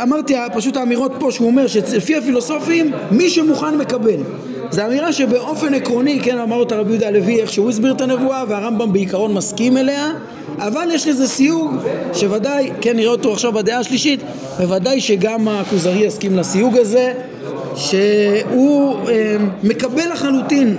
אמרתי 0.03 0.35
פשוט 0.55 0.77
האמירות 0.77 1.13
פה 1.19 1.31
שהוא 1.31 1.47
אומר 1.47 1.67
שלפי 1.67 2.17
הפילוסופים 2.17 2.93
מי 3.11 3.31
שמוכן 3.31 3.79
מקבל. 3.79 4.21
זו 4.71 4.87
אמירה 4.87 5.13
שבאופן 5.13 5.75
עקרוני, 5.75 6.21
כן 6.23 6.39
אמר 6.39 6.57
אותה 6.57 6.77
רבי 6.77 6.91
יהודה 6.91 7.09
הלוי 7.09 7.41
איך 7.41 7.53
שהוא 7.53 7.71
הסביר 7.71 7.93
את 7.93 8.01
הנבואה 8.01 8.45
והרמב"ם 8.49 8.93
בעיקרון 8.93 9.35
מסכים 9.35 9.77
אליה 9.77 10.13
אבל 10.59 10.89
יש 10.93 11.09
לזה 11.09 11.29
סיוג 11.29 11.77
שוודאי, 12.13 12.71
כן 12.81 12.97
נראה 12.97 13.11
אותו 13.11 13.33
עכשיו 13.33 13.53
בדעה 13.53 13.79
השלישית 13.79 14.21
בוודאי 14.59 15.01
שגם 15.01 15.49
הכוזרי 15.49 16.05
יסכים 16.07 16.37
לסיוג 16.37 16.77
הזה 16.77 17.13
שהוא 17.77 18.97
אה, 19.09 19.37
מקבל 19.63 20.13
לחלוטין 20.13 20.77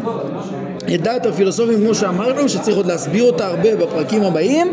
את 0.96 1.02
דעת 1.02 1.26
הפילוסופים 1.26 1.80
כמו 1.80 1.96
שאמרנו 1.96 2.50
שצריך 2.50 2.78
עוד 2.78 2.86
להסביר 2.86 3.24
אותה 3.24 3.48
הרבה 3.48 3.76
בפרקים 3.76 4.24
הבאים 4.24 4.68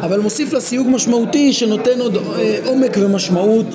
אבל 0.00 0.20
מוסיף 0.20 0.52
לה 0.52 0.60
סיוג 0.60 0.86
משמעותי 0.90 1.52
שנותן 1.52 2.00
עוד 2.00 2.16
אה, 2.16 2.58
עומק 2.64 2.96
ומשמעות 3.00 3.66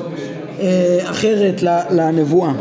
אה, 0.59 0.99
אחרת 1.03 1.63
לנבואה. 1.91 2.51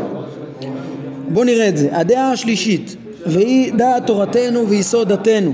בואו 1.29 1.45
נראה 1.45 1.67
את 1.67 1.77
זה. 1.77 1.89
הדעה 1.91 2.31
השלישית, 2.31 2.95
והיא 3.25 3.73
דעת 3.73 4.07
תורתנו 4.07 4.67
ויסוד 4.67 5.13
דתנו, 5.13 5.53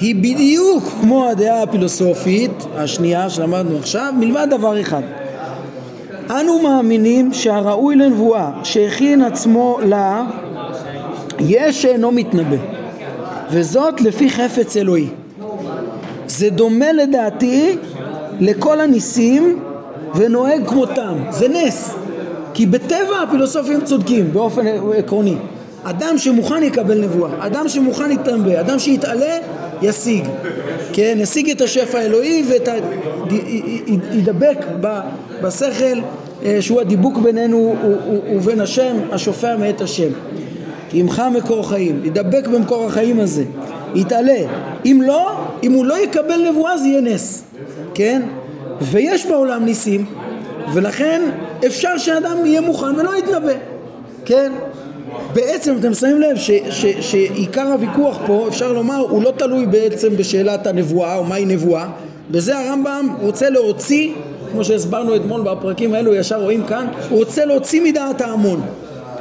היא 0.00 0.14
בדיוק 0.14 0.84
כמו 1.00 1.28
הדעה 1.28 1.62
הפילוסופית 1.62 2.64
השנייה 2.74 3.30
שלמדנו 3.30 3.78
עכשיו, 3.78 4.12
מלבד 4.18 4.46
דבר 4.50 4.80
אחד. 4.80 5.02
אנו 6.30 6.62
מאמינים 6.62 7.32
שהראוי 7.32 7.96
לנבואה 7.96 8.50
שהכין 8.64 9.22
עצמו 9.22 9.78
לה 9.84 10.24
יש 11.38 11.82
שאינו 11.82 12.12
מתנבא 12.12 12.56
וזאת 13.50 14.00
לפי 14.00 14.30
חפץ 14.30 14.76
אלוהי 14.76 15.08
זה 16.36 16.50
דומה 16.50 16.92
לדעתי 16.92 17.76
לכל 18.40 18.80
הניסים 18.80 19.58
ונוהג 20.14 20.66
כמותם, 20.68 21.14
זה 21.30 21.48
נס. 21.48 21.94
כי 22.54 22.66
בטבע 22.66 23.22
הפילוסופים 23.28 23.80
צודקים 23.84 24.32
באופן 24.32 24.66
עקרוני. 24.98 25.34
אדם 25.82 26.18
שמוכן 26.18 26.62
יקבל 26.62 27.04
נבואה, 27.04 27.30
אדם 27.38 27.68
שמוכן 27.68 28.10
יתנבא, 28.10 28.60
אדם 28.60 28.78
שיתעלה 28.78 29.38
ישיג, 29.82 30.24
כן, 30.92 31.18
ישיג 31.20 31.50
את 31.50 31.60
השפע 31.60 31.98
האלוהי 31.98 32.44
וידבק 33.28 34.58
בשכל 35.42 35.98
אה, 36.44 36.56
שהוא 36.60 36.80
הדיבוק 36.80 37.18
בינינו 37.18 37.76
ובין 38.36 38.60
השם 38.60 38.96
השופע 39.12 39.56
מאת 39.56 39.80
השם. 39.80 40.08
כי 40.90 41.00
עמך 41.00 41.22
מקור 41.36 41.68
חיים, 41.68 42.00
ידבק 42.04 42.46
במקור 42.46 42.86
החיים 42.86 43.20
הזה, 43.20 43.44
יתעלה. 43.96 44.38
אם 44.84 45.02
לא, 45.06 45.32
אם 45.62 45.72
הוא 45.72 45.84
לא 45.84 45.98
יקבל 45.98 46.48
נבואה 46.50 46.78
זה 46.78 46.86
יהיה 46.86 47.00
נס, 47.00 47.44
כן? 47.94 48.22
ויש 48.80 49.26
בעולם 49.26 49.64
ניסים, 49.64 50.04
ולכן 50.74 51.22
אפשר 51.66 51.98
שאדם 51.98 52.36
יהיה 52.44 52.60
מוכן 52.60 52.94
ולא 52.96 53.18
יתנבא, 53.18 53.52
כן? 54.24 54.52
בעצם 55.34 55.76
אתם 55.80 55.94
שמים 55.94 56.20
לב 56.20 56.36
ש, 56.36 56.50
ש, 56.70 56.86
שעיקר 57.00 57.72
הוויכוח 57.72 58.18
פה 58.26 58.46
אפשר 58.48 58.72
לומר 58.72 58.98
הוא 58.98 59.22
לא 59.22 59.32
תלוי 59.36 59.66
בעצם 59.66 60.16
בשאלת 60.16 60.66
הנבואה 60.66 61.16
או 61.16 61.24
מהי 61.24 61.44
נבואה 61.44 61.88
בזה 62.30 62.58
הרמב"ם 62.58 63.16
רוצה 63.22 63.50
להוציא 63.50 64.12
כמו 64.52 64.64
שהסברנו 64.64 65.16
אתמול 65.16 65.40
בפרקים 65.40 65.94
האלו 65.94 66.14
ישר 66.14 66.42
רואים 66.42 66.66
כאן 66.66 66.86
הוא 67.10 67.18
רוצה 67.18 67.44
להוציא 67.44 67.82
מדעת 67.82 68.20
ההמון 68.20 68.60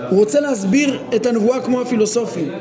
הוא 0.10 0.20
רוצה 0.20 0.40
להסביר 0.40 1.00
את 1.16 1.26
הנבואה 1.26 1.60
כמו 1.60 1.82
הפילוסופים. 1.82 2.52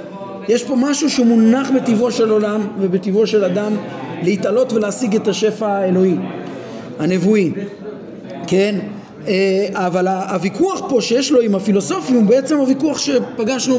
יש 0.49 0.65
פה 0.65 0.77
משהו 0.77 1.11
שמונח 1.11 1.71
בטבעו 1.71 2.11
של 2.11 2.31
עולם 2.31 2.61
ובטבעו 2.81 3.27
של 3.27 3.45
אדם 3.45 3.77
להתעלות 4.23 4.73
ולהשיג 4.73 5.17
את 5.17 5.29
השפע 5.29 5.67
האלוהי, 5.67 6.15
הנבואי, 6.99 7.53
כן? 8.47 8.79
אה, 9.29 9.67
אבל 9.73 10.09
הוויכוח 10.09 10.83
פה 10.89 11.01
שיש 11.01 11.33
לו 11.33 11.41
עם 11.41 11.55
הפילוסופים 11.55 12.17
הוא 12.17 12.25
בעצם 12.25 12.59
הוויכוח 12.59 12.99
שפגשנו, 12.99 13.79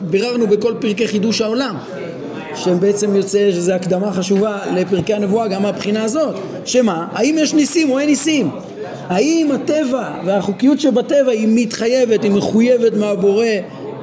ביררנו 0.00 0.46
בכל 0.46 0.74
פרקי 0.80 1.08
חידוש 1.08 1.40
העולם 1.40 1.76
שהם 2.54 2.80
בעצם 2.80 3.16
יוצא 3.16 3.50
שזו 3.52 3.72
הקדמה 3.72 4.12
חשובה 4.12 4.58
לפרקי 4.74 5.14
הנבואה 5.14 5.48
גם 5.48 5.62
מהבחינה 5.62 6.04
הזאת 6.04 6.34
שמה? 6.64 7.06
האם 7.12 7.36
יש 7.38 7.54
ניסים 7.54 7.90
או 7.90 7.98
אין 7.98 8.08
ניסים? 8.08 8.50
האם 9.08 9.50
הטבע 9.54 10.10
והחוקיות 10.24 10.80
שבטבע 10.80 11.30
היא 11.30 11.48
מתחייבת, 11.50 12.22
היא 12.22 12.30
מחויבת 12.30 12.94
מהבורא 12.94 13.46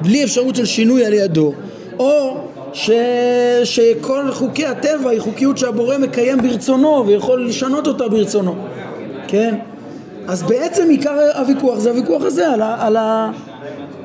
בלי 0.02 0.24
אפשרות 0.24 0.56
של 0.56 0.64
שינוי 0.64 1.06
על 1.06 1.12
ידו 1.12 1.52
או 1.98 2.36
ש... 2.72 2.90
שכל 3.64 4.30
חוקי 4.30 4.66
הטבע 4.66 5.10
היא 5.10 5.20
חוקיות 5.20 5.58
שהבורא 5.58 5.98
מקיים 5.98 6.42
ברצונו 6.42 7.06
ויכול 7.06 7.46
לשנות 7.46 7.86
אותה 7.86 8.08
ברצונו 8.08 8.54
כן? 9.28 9.54
אז 10.28 10.42
בעצם 10.42 10.88
עיקר 10.88 11.18
הוויכוח 11.38 11.78
זה 11.78 11.90
הוויכוח 11.90 12.22
הזה 12.22 12.48
על 12.48 12.62
ה... 12.62 12.86
על 12.86 12.96
ה... 12.96 13.30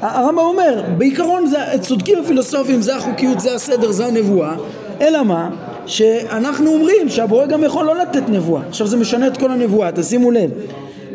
הרמב"ם 0.02 0.39
אומר, 0.39 0.84
בעיקרון 0.97 1.47
זה, 1.47 1.58
צודקים 1.82 2.19
הפילוסופים, 2.23 2.82
זה 2.82 2.95
החוקיות, 2.95 3.39
זה 3.39 3.56
הסדר, 3.56 3.91
זה 3.91 4.06
הנבואה, 4.06 4.56
אלא 5.02 5.23
מה? 5.23 5.50
שאנחנו 5.86 6.73
אומרים 6.73 7.10
שהבורא 7.10 7.45
גם 7.45 7.63
יכול 7.63 7.86
לא 7.86 7.95
לתת 7.95 8.30
נבואה. 8.30 8.62
עכשיו 8.69 8.88
זה 8.88 8.97
משנה 8.97 9.28
את 9.28 9.38
כל 9.38 9.52
הנבואה, 9.52 9.91
תשימו 9.91 10.32
לב. 10.32 10.50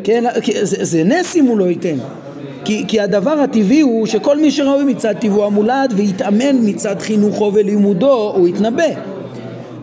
כן, 0.03 0.23
זה, 0.61 0.77
זה 0.85 1.03
נס 1.03 1.35
אם 1.35 1.45
הוא 1.45 1.57
לא 1.57 1.65
ייתן. 1.65 1.95
כי, 2.65 2.83
כי 2.87 2.99
הדבר 2.99 3.31
הטבעי 3.31 3.81
הוא 3.81 4.05
שכל 4.05 4.37
מי 4.37 4.51
שראוי 4.51 4.83
מצד 4.83 5.13
טבעו 5.19 5.45
המולד 5.45 5.93
ויתאמן 5.95 6.55
מצד 6.61 6.95
חינוכו 6.99 7.51
ולימודו, 7.53 8.33
הוא 8.35 8.47
יתנבא. 8.47 8.83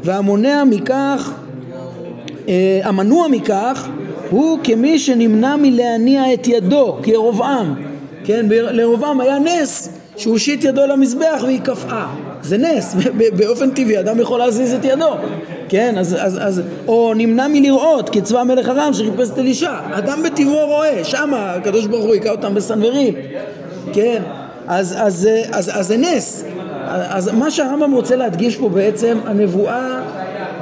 והמונע 0.04 0.64
מכך, 0.64 1.32
אה, 2.48 2.80
המנוע 2.84 3.28
מכך, 3.28 3.88
הוא 4.30 4.58
כמי 4.64 4.98
שנמנע 4.98 5.56
מלהניע 5.56 6.34
את 6.34 6.48
ידו, 6.48 6.96
כירובעם. 7.02 7.74
כן, 8.24 8.46
לירובעם 8.50 9.20
היה 9.20 9.38
נס 9.38 9.88
שהוא 10.16 10.32
הושיט 10.32 10.64
ידו 10.64 10.86
למזבח 10.86 11.42
והיא 11.42 11.60
קפאה. 11.60 12.06
זה 12.42 12.58
נס, 12.58 12.96
באופן 13.36 13.70
טבעי 13.70 14.00
אדם 14.00 14.20
יכול 14.20 14.38
להזיז 14.38 14.74
את 14.74 14.84
ידו, 14.84 15.14
כן, 15.68 15.94
אז, 15.98 16.16
אז, 16.20 16.38
אז, 16.42 16.62
או 16.88 17.12
נמנע 17.16 17.46
מלראות 17.48 18.10
כצבא 18.10 18.42
מלך 18.42 18.68
ארם 18.68 18.92
שחיפש 18.92 19.30
את 19.30 19.38
אלישע, 19.38 19.72
אדם 19.92 20.22
בטבעו 20.22 20.66
רואה, 20.66 21.04
שמה 21.04 21.52
הקדוש 21.52 21.86
ברוך 21.86 22.04
הוא 22.04 22.14
היכה 22.14 22.30
אותם 22.30 22.54
בסנוורים, 22.54 23.14
כן, 23.92 24.22
אז, 24.66 24.94
אז, 24.98 25.28
אז, 25.50 25.68
אז, 25.68 25.70
אז 25.74 25.86
זה 25.86 25.96
נס, 25.96 26.44
אז 26.86 27.30
מה 27.32 27.50
שהרמב"ם 27.50 27.92
רוצה 27.92 28.16
להדגיש 28.16 28.56
פה 28.56 28.68
בעצם, 28.68 29.18
הנבואה 29.26 30.00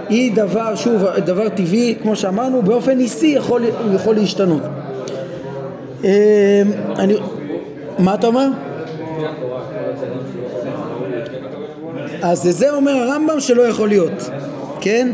היא 0.08 0.32
דבר, 0.34 0.74
שוב, 0.74 1.04
דבר 1.24 1.48
טבעי, 1.48 1.94
כמו 2.02 2.16
שאמרנו, 2.16 2.62
באופן 2.62 2.92
ניסי 2.92 3.26
יכול, 3.26 3.62
יכול 3.94 4.14
להשתנות. 4.14 4.62
אמ, 6.04 6.08
אני, 6.98 7.14
מה 7.98 8.14
אתה 8.14 8.26
אומר? 8.26 8.48
אז 12.22 12.42
זה 12.42 12.70
אומר 12.70 12.92
הרמב"ם 12.92 13.40
שלא 13.40 13.62
יכול 13.62 13.88
להיות, 13.88 14.30
כן? 14.80 15.08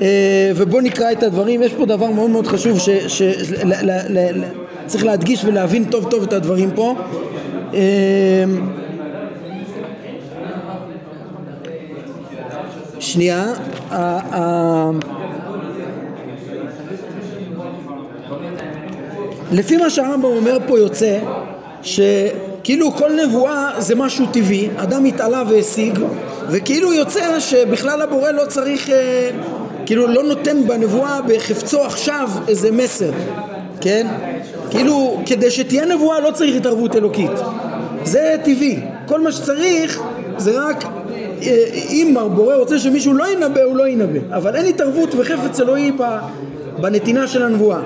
אה, 0.00 0.52
ובואו 0.56 0.80
נקרא 0.80 1.12
את 1.12 1.22
הדברים, 1.22 1.62
יש 1.62 1.72
פה 1.72 1.86
דבר 1.86 2.10
מאוד 2.10 2.30
מאוד 2.30 2.46
חשוב 2.46 2.78
שצריך 3.08 5.04
להדגיש 5.04 5.44
ולהבין 5.44 5.84
טוב 5.84 6.10
טוב 6.10 6.22
את 6.22 6.32
הדברים 6.32 6.70
פה. 6.74 6.94
אמ, 7.72 7.78
שנייה, 13.00 13.46
לפי 19.52 19.76
מה 19.76 19.90
שהרמב"ם 19.90 20.24
אומר 20.24 20.58
פה 20.66 20.78
יוצא 20.78 21.18
שכאילו 21.82 22.92
כל 22.92 23.10
נבואה 23.24 23.70
זה 23.78 23.94
משהו 23.94 24.26
טבעי, 24.32 24.68
אדם 24.76 25.04
התעלה 25.04 25.42
והשיג 25.48 25.98
וכאילו 26.50 26.92
יוצא 26.92 27.40
שבכלל 27.40 28.02
הבורא 28.02 28.30
לא 28.30 28.44
צריך, 28.48 28.90
אה, 28.90 29.30
כאילו 29.86 30.06
לא 30.06 30.22
נותן 30.22 30.66
בנבואה 30.66 31.20
בחפצו 31.22 31.84
עכשיו 31.84 32.28
איזה 32.48 32.72
מסר, 32.72 33.10
כן? 33.80 34.06
כאילו 34.70 35.20
כדי 35.26 35.50
שתהיה 35.50 35.84
נבואה 35.86 36.20
לא 36.20 36.30
צריך 36.30 36.56
התערבות 36.56 36.96
אלוקית, 36.96 37.30
זה 38.04 38.36
טבעי, 38.44 38.80
כל 39.06 39.20
מה 39.20 39.32
שצריך 39.32 40.00
זה 40.36 40.68
רק 40.68 40.84
אה, 41.42 41.64
אם 41.90 42.16
הבורא 42.16 42.54
רוצה 42.54 42.78
שמישהו 42.78 43.14
לא 43.14 43.32
ינבא 43.32 43.62
הוא 43.62 43.76
לא 43.76 43.88
ינבא. 43.88 44.36
אבל 44.36 44.56
אין 44.56 44.66
התערבות 44.66 45.14
וחפץ 45.14 45.60
אלוהי 45.60 45.92
בנתינה 46.80 47.28
של 47.28 47.42
הנבואה 47.42 47.80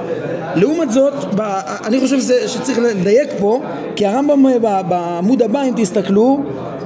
לעומת 0.56 0.90
זאת, 0.90 1.12
אני 1.84 2.00
חושב 2.00 2.20
שצריך 2.46 2.78
לדייק 2.78 3.28
פה, 3.38 3.60
כי 3.96 4.06
הרמב"ם 4.06 4.46
אה, 4.46 4.82
בעמוד 4.82 5.42
הבא, 5.42 5.62
אם 5.62 5.72
תסתכלו, 5.76 6.42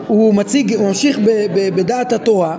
הוא 0.07 0.35
מציג, 0.35 0.74
הוא 0.74 0.88
ממשיך 0.88 1.18
בדעת 1.54 2.12
התורה, 2.12 2.57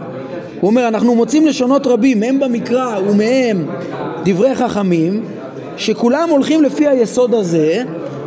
הוא 0.61 0.69
אומר, 0.69 0.87
אנחנו 0.87 1.15
מוצאים 1.15 1.47
לשונות 1.47 1.87
רבים, 1.87 2.19
מהם 2.19 2.39
במקרא 2.39 2.99
ומהם 3.07 3.67
דברי 4.23 4.55
חכמים, 4.55 5.23
שכולם 5.77 6.29
הולכים 6.29 6.63
לפי 6.63 6.87
היסוד 6.87 7.33
הזה, 7.33 7.83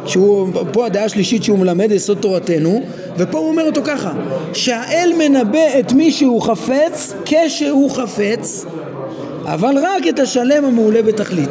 שהוא 0.07 0.49
פה 0.73 0.87
הדעה 0.87 1.05
השלישית 1.05 1.43
שהוא 1.43 1.59
מלמד 1.59 1.93
יסוד 1.93 2.19
תורתנו 2.19 2.83
ופה 3.17 3.39
הוא 3.39 3.49
אומר 3.49 3.67
אותו 3.67 3.81
ככה 3.85 4.13
שהאל 4.53 5.13
מנבא 5.19 5.79
את 5.81 5.93
מי 5.93 6.11
שהוא 6.11 6.43
חפץ 6.43 7.15
כשהוא 7.25 7.91
חפץ 7.91 8.65
אבל 9.45 9.75
רק 9.79 10.09
את 10.09 10.19
השלם 10.19 10.65
המעולה 10.65 11.03
בתכלית 11.03 11.51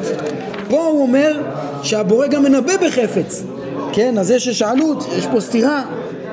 פה 0.72 0.86
הוא 0.86 1.02
אומר 1.02 1.42
שהבורא 1.84 2.28
גם 2.28 2.44
מנבא 2.44 2.74
בחפץ, 2.88 3.44
כן? 3.94 4.18
אז 4.18 4.28
זה 4.28 4.40
ששאלו, 4.40 4.94
יש 5.18 5.28
פה 5.32 5.40
סתירה, 5.40 5.84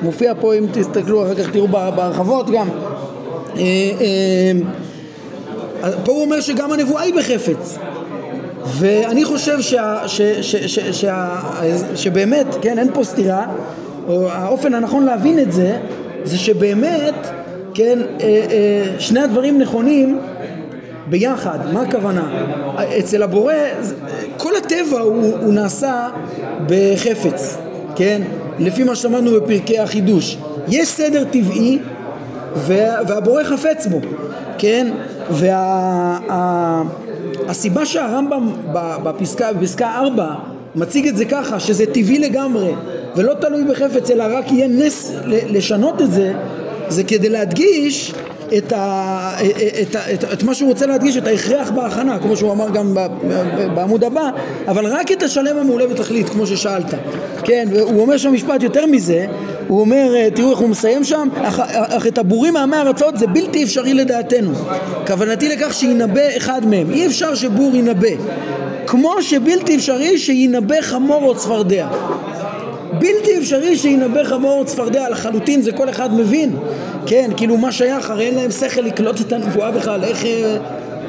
מופיע 0.03 0.33
פה 0.41 0.55
אם 0.55 0.67
תסתכלו 0.73 1.27
אחר 1.27 1.35
כך 1.35 1.51
תראו 1.51 1.69
בהרחבות 1.69 2.51
גם. 2.51 2.69
אה, 3.57 3.63
אה, 5.83 5.91
פה 6.05 6.13
הוא 6.13 6.23
אומר 6.23 6.41
שגם 6.41 6.73
הנבואה 6.73 7.03
היא 7.03 7.15
בחפץ. 7.15 7.79
ואני 8.65 9.25
חושב 9.25 9.61
שה, 9.61 9.99
ש, 10.07 10.21
ש, 10.21 10.57
ש, 10.57 10.79
שה, 10.79 11.41
שבאמת, 11.95 12.47
כן, 12.63 12.79
אין 12.79 12.89
פה 12.95 13.05
סתירה, 13.05 13.47
או 14.09 14.29
האופן 14.31 14.75
הנכון 14.75 15.05
להבין 15.05 15.39
את 15.39 15.53
זה, 15.53 15.79
זה 16.25 16.39
שבאמת, 16.39 17.29
כן, 17.75 17.99
אה, 18.21 18.85
שני 18.99 19.21
הדברים 19.21 19.59
נכונים 19.59 20.19
ביחד, 21.11 21.59
מה 21.73 21.83
הכוונה? 21.83 22.45
אצל 22.99 23.23
הבורא, 23.23 23.55
כל 24.39 24.57
הטבע 24.57 25.01
הוא, 25.01 25.37
הוא 25.41 25.55
נעשה 25.55 26.09
בחפץ, 26.67 27.57
כן? 27.97 28.23
לפי 28.59 28.85
מה 28.85 28.97
שלמדנו 28.97 29.41
בפרקי 29.41 29.79
החידוש. 29.79 30.39
יש 30.69 30.89
סדר 30.89 31.25
טבעי 31.25 31.79
והבורא 32.57 33.45
חפץ 33.45 33.87
בו, 33.87 34.01
כן? 34.59 34.93
והסיבה 35.31 36.41
וה, 37.81 37.87
שהרמב"ם 37.87 38.53
בפסקה, 39.03 39.53
בפסקה 39.53 39.91
4 39.97 40.35
מציג 40.75 41.09
את 41.09 41.17
זה 41.17 41.25
ככה, 41.25 41.61
שזה 41.61 41.87
טבעי 41.87 42.19
לגמרי 42.19 42.73
ולא 43.17 43.35
תלוי 43.35 43.65
בחפץ 43.65 44.11
אלא 44.11 44.25
רק 44.31 44.53
יהיה 44.53 44.69
נס 44.69 45.13
לשנות 45.27 46.03
את 46.03 46.13
זה, 46.13 46.33
זה 46.89 47.05
כדי 47.05 47.29
להדגיש 47.29 48.15
את, 48.59 48.73
ה, 48.73 49.37
את, 49.83 49.97
את, 50.15 50.25
את 50.33 50.43
מה 50.43 50.55
שהוא 50.55 50.69
רוצה 50.69 50.87
להדגיש, 50.87 51.17
את 51.17 51.27
ההכרח 51.27 51.71
בהכנה, 51.71 52.19
כמו 52.19 52.37
שהוא 52.37 52.53
אמר 52.53 52.71
גם 52.71 52.95
בעמוד 53.75 54.05
הבא, 54.05 54.31
אבל 54.69 54.87
רק 54.87 55.13
את 55.13 55.23
השלם 55.23 55.57
המעולה 55.57 55.87
בתכלית, 55.87 56.29
כמו 56.29 56.47
ששאלת. 56.47 56.95
כן, 57.45 57.69
והוא 57.73 58.01
אומר 58.01 58.17
שם 58.17 58.33
משפט 58.33 58.63
יותר 58.63 58.87
מזה, 58.87 59.27
הוא 59.69 59.81
אומר, 59.81 60.15
אה, 60.17 60.29
תראו 60.35 60.51
איך 60.51 60.59
הוא 60.59 60.69
מסיים 60.69 61.05
שם, 61.05 61.29
אך, 61.43 61.61
אך 61.71 62.07
את 62.07 62.19
הבורים 62.19 62.55
מעמי 62.55 62.77
ארצות 62.77 63.19
זה 63.19 63.27
בלתי 63.27 63.65
אפשרי 63.65 63.95
לדעתנו. 63.95 64.53
כוונתי 65.07 65.49
לכך 65.49 65.75
שינבא 65.75 66.37
אחד 66.37 66.67
מהם. 66.67 66.91
אי 66.91 67.07
אפשר 67.07 67.35
שבור 67.35 67.77
ינבא. 67.77 68.09
כמו 68.87 69.23
שבלתי 69.23 69.77
אפשרי 69.77 70.19
שינבא 70.19 70.81
חמור 70.81 71.25
או 71.25 71.37
צפרדע. 71.37 71.89
בלתי 72.93 73.39
אפשרי 73.39 73.77
שינבא 73.77 74.25
חמור 74.25 74.65
צפרדע 74.65 75.11
לחלוטין, 75.11 75.63
זה 75.63 75.73
כל 75.73 75.89
אחד 75.89 76.15
מבין. 76.15 76.57
כן, 77.07 77.31
כאילו 77.37 77.57
מה 77.57 77.73
שייך, 77.73 78.11
הרי 78.11 78.27
אין 78.27 78.35
להם 78.35 78.51
שכל 78.51 78.81
לקלוט 78.81 79.21
את 79.21 79.33
הנבואה 79.33 79.71
בכלל, 79.71 80.05
איך... 80.05 80.25
אה, 80.25 80.57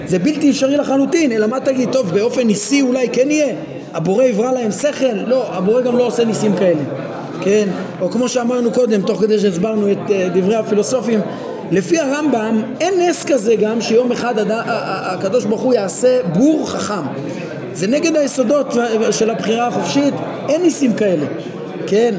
זה 0.05 0.19
בלתי 0.19 0.49
אפשרי 0.49 0.77
לחלוטין, 0.77 1.31
אלא 1.31 1.47
מה 1.47 1.59
תגיד, 1.59 1.89
טוב, 1.91 2.13
באופן 2.13 2.41
ניסי 2.41 2.81
אולי 2.81 3.09
כן 3.09 3.31
יהיה? 3.31 3.53
הבורא 3.93 4.23
יברא 4.23 4.51
להם 4.51 4.71
שכל? 4.71 5.05
לא, 5.27 5.45
הבורא 5.53 5.81
גם 5.81 5.97
לא 5.97 6.07
עושה 6.07 6.25
ניסים 6.25 6.55
כאלה, 6.55 6.81
כן? 7.41 7.67
או 8.01 8.09
כמו 8.09 8.29
שאמרנו 8.29 8.71
קודם, 8.71 9.01
תוך 9.01 9.21
כדי 9.21 9.39
שהסברנו 9.39 9.91
את 9.91 9.97
uh, 10.07 10.11
דברי 10.33 10.55
הפילוסופים, 10.55 11.19
לפי 11.71 11.99
הרמב"ם 11.99 12.61
אין 12.79 12.93
נס 12.99 13.25
כזה 13.25 13.55
גם 13.55 13.81
שיום 13.81 14.11
אחד 14.11 14.33
הקדוש 14.47 15.45
ברוך 15.45 15.61
הוא 15.61 15.73
יעשה 15.73 16.19
בור 16.33 16.69
חכם. 16.69 17.01
זה 17.73 17.87
נגד 17.87 18.15
היסודות 18.15 18.73
של 19.11 19.29
הבחירה 19.29 19.67
החופשית, 19.67 20.13
אין 20.49 20.61
ניסים 20.61 20.93
כאלה, 20.93 21.25
כן? 21.89 22.15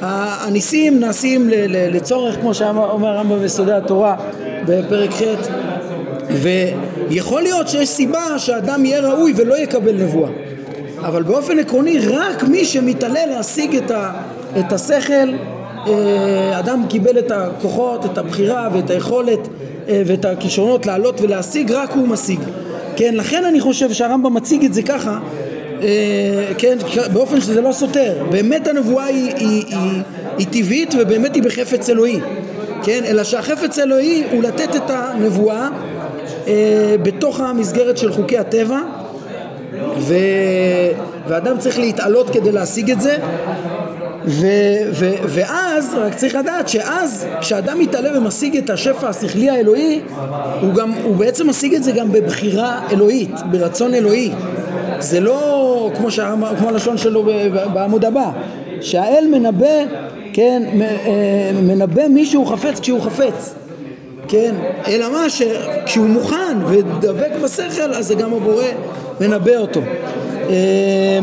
הניסים 0.00 1.00
נעשים 1.00 1.48
לצורך, 1.68 2.34
כמו 2.40 2.54
שאומר 2.54 3.08
הרמב"ם 3.08 3.38
ביסודי 3.38 3.72
התורה 3.72 4.16
בפרק 4.66 5.10
ח' 5.10 5.22
ויכול 7.08 7.42
להיות 7.42 7.68
שיש 7.68 7.88
סיבה 7.88 8.38
שאדם 8.38 8.84
יהיה 8.84 9.00
ראוי 9.00 9.32
ולא 9.36 9.58
יקבל 9.58 10.02
נבואה 10.02 10.30
אבל 10.98 11.22
באופן 11.22 11.58
עקרוני 11.58 11.98
רק 11.98 12.42
מי 12.42 12.64
שמתעלה 12.64 13.26
להשיג 13.26 13.76
את, 13.76 13.90
ה, 13.90 14.12
את 14.58 14.72
השכל 14.72 15.28
אה, 15.86 16.58
אדם 16.58 16.82
קיבל 16.88 17.18
את 17.18 17.30
הכוחות, 17.30 18.04
את 18.04 18.18
הבחירה 18.18 18.68
ואת 18.72 18.90
היכולת 18.90 19.48
אה, 19.88 20.02
ואת 20.06 20.24
הכישרונות 20.24 20.86
לעלות 20.86 21.20
ולהשיג, 21.20 21.72
רק 21.72 21.90
הוא 21.90 22.08
משיג. 22.08 22.40
כן, 22.96 23.14
לכן 23.14 23.44
אני 23.44 23.60
חושב 23.60 23.92
שהרמב"ם 23.92 24.34
מציג 24.34 24.64
את 24.64 24.74
זה 24.74 24.82
ככה 24.82 25.18
כן, 26.58 26.78
באופן 27.12 27.40
שזה 27.40 27.60
לא 27.60 27.72
סותר. 27.72 28.24
באמת 28.30 28.68
הנבואה 28.68 29.04
היא, 29.04 29.32
היא, 29.36 29.64
היא, 29.66 30.02
היא 30.38 30.46
טבעית 30.50 30.94
ובאמת 30.98 31.34
היא 31.34 31.42
בחפץ 31.42 31.90
אלוהי, 31.90 32.20
כן? 32.82 33.04
אלא 33.06 33.24
שהחפץ 33.24 33.78
אלוהי 33.78 34.24
הוא 34.32 34.42
לתת 34.42 34.76
את 34.76 34.90
הנבואה 34.90 35.68
אה, 36.48 36.94
בתוך 37.02 37.40
המסגרת 37.40 37.98
של 37.98 38.12
חוקי 38.12 38.38
הטבע 38.38 38.78
ו... 39.98 40.14
ואדם 41.28 41.58
צריך 41.58 41.78
להתעלות 41.78 42.30
כדי 42.30 42.52
להשיג 42.52 42.90
את 42.90 43.00
זה 43.00 43.16
ו, 44.26 44.46
ו, 44.92 45.10
ואז, 45.26 45.94
רק 45.98 46.14
צריך 46.14 46.34
לדעת 46.34 46.68
שאז 46.68 47.26
כשאדם 47.40 47.78
מתעלה 47.78 48.18
ומשיג 48.18 48.56
את 48.56 48.70
השפע 48.70 49.08
השכלי 49.08 49.50
האלוהי 49.50 50.00
הוא, 50.60 50.74
גם, 50.74 50.92
הוא 50.92 51.16
בעצם 51.16 51.50
משיג 51.50 51.74
את 51.74 51.84
זה 51.84 51.92
גם 51.92 52.12
בבחירה 52.12 52.80
אלוהית, 52.92 53.30
ברצון 53.50 53.94
אלוהי 53.94 54.30
זה 54.98 55.20
לא 55.20 55.51
כמו, 55.96 56.10
שאמר, 56.10 56.56
כמו 56.56 56.68
הלשון 56.68 56.98
שלו 56.98 57.24
בעמוד 57.74 58.04
הבא 58.04 58.30
שהאל 58.80 59.26
מנבא, 59.30 59.84
כן, 60.32 60.62
אה, 60.80 61.50
מנבא 61.62 62.08
מי 62.08 62.26
שהוא 62.26 62.46
חפץ 62.46 62.80
כשהוא 62.80 63.00
חפץ. 63.00 63.54
כן, 64.28 64.54
אלא 64.88 65.12
מה 65.12 65.30
שכשהוא 65.30 66.06
מוכן 66.06 66.58
ודבק 66.66 67.30
בשכל 67.42 67.94
אז 67.94 68.06
זה 68.06 68.14
גם 68.14 68.34
הבורא 68.34 68.64
מנבא 69.20 69.56
אותו. 69.56 69.80
אה, 70.50 71.18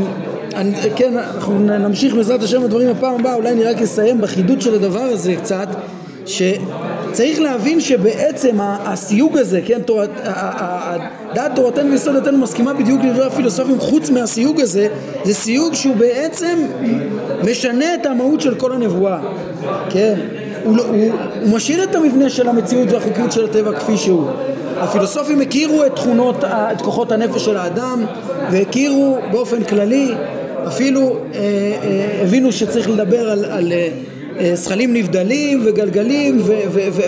אני, 0.55 0.73
כן, 0.95 1.17
אנחנו 1.17 1.60
נמשיך 1.60 2.15
בעזרת 2.15 2.43
השם 2.43 2.63
הדברים 2.63 2.89
בפעם 2.93 3.19
הבאה, 3.19 3.36
אולי 3.36 3.51
אני 3.51 3.63
רק 3.63 3.82
אסיים 3.82 4.21
בחידוד 4.21 4.62
של 4.62 4.75
הדבר 4.75 4.99
הזה 4.99 5.36
קצת, 5.36 5.67
ש... 6.29 6.41
צריך 7.11 7.39
להבין 7.39 7.79
שבעצם 7.79 8.57
הסיוג 8.59 9.37
הזה, 9.37 9.61
כן, 9.65 9.81
תורת, 9.81 10.09
דעת 11.33 11.55
תורתנו 11.55 11.91
ויסודתנו 11.91 12.37
מסכימה 12.37 12.73
בדיוק 12.73 13.01
לדברי 13.03 13.25
הפילוסופים 13.25 13.79
חוץ 13.79 14.09
מהסיוג 14.09 14.61
הזה, 14.61 14.87
זה 15.23 15.33
סיוג 15.33 15.73
שהוא 15.73 15.95
בעצם 15.95 16.59
משנה 17.43 17.95
את 17.95 18.05
המהות 18.05 18.41
של 18.41 18.55
כל 18.55 18.71
הנבואה, 18.71 19.19
כן, 19.89 20.15
הוא, 20.63 20.77
הוא, 20.77 20.95
הוא 21.41 21.55
משאיר 21.55 21.83
את 21.83 21.95
המבנה 21.95 22.29
של 22.29 22.47
המציאות 22.47 22.91
והחוקיות 22.91 23.31
של 23.31 23.45
הטבע 23.45 23.79
כפי 23.79 23.97
שהוא. 23.97 24.25
הפילוסופים 24.77 25.41
הכירו 25.41 25.85
את 25.85 25.95
תכונות, 25.95 26.43
את 26.43 26.81
כוחות 26.81 27.11
הנפש 27.11 27.45
של 27.45 27.57
האדם 27.57 28.05
והכירו 28.51 29.17
באופן 29.31 29.63
כללי, 29.63 30.11
אפילו 30.67 31.01
אה, 31.33 31.39
אה, 31.39 32.21
הבינו 32.23 32.51
שצריך 32.51 32.89
לדבר 32.89 33.29
על, 33.29 33.45
על 33.45 33.71
אה, 33.71 33.89
זכלים 34.54 34.93
נבדלים 34.93 35.62
וגלגלים 35.65 36.41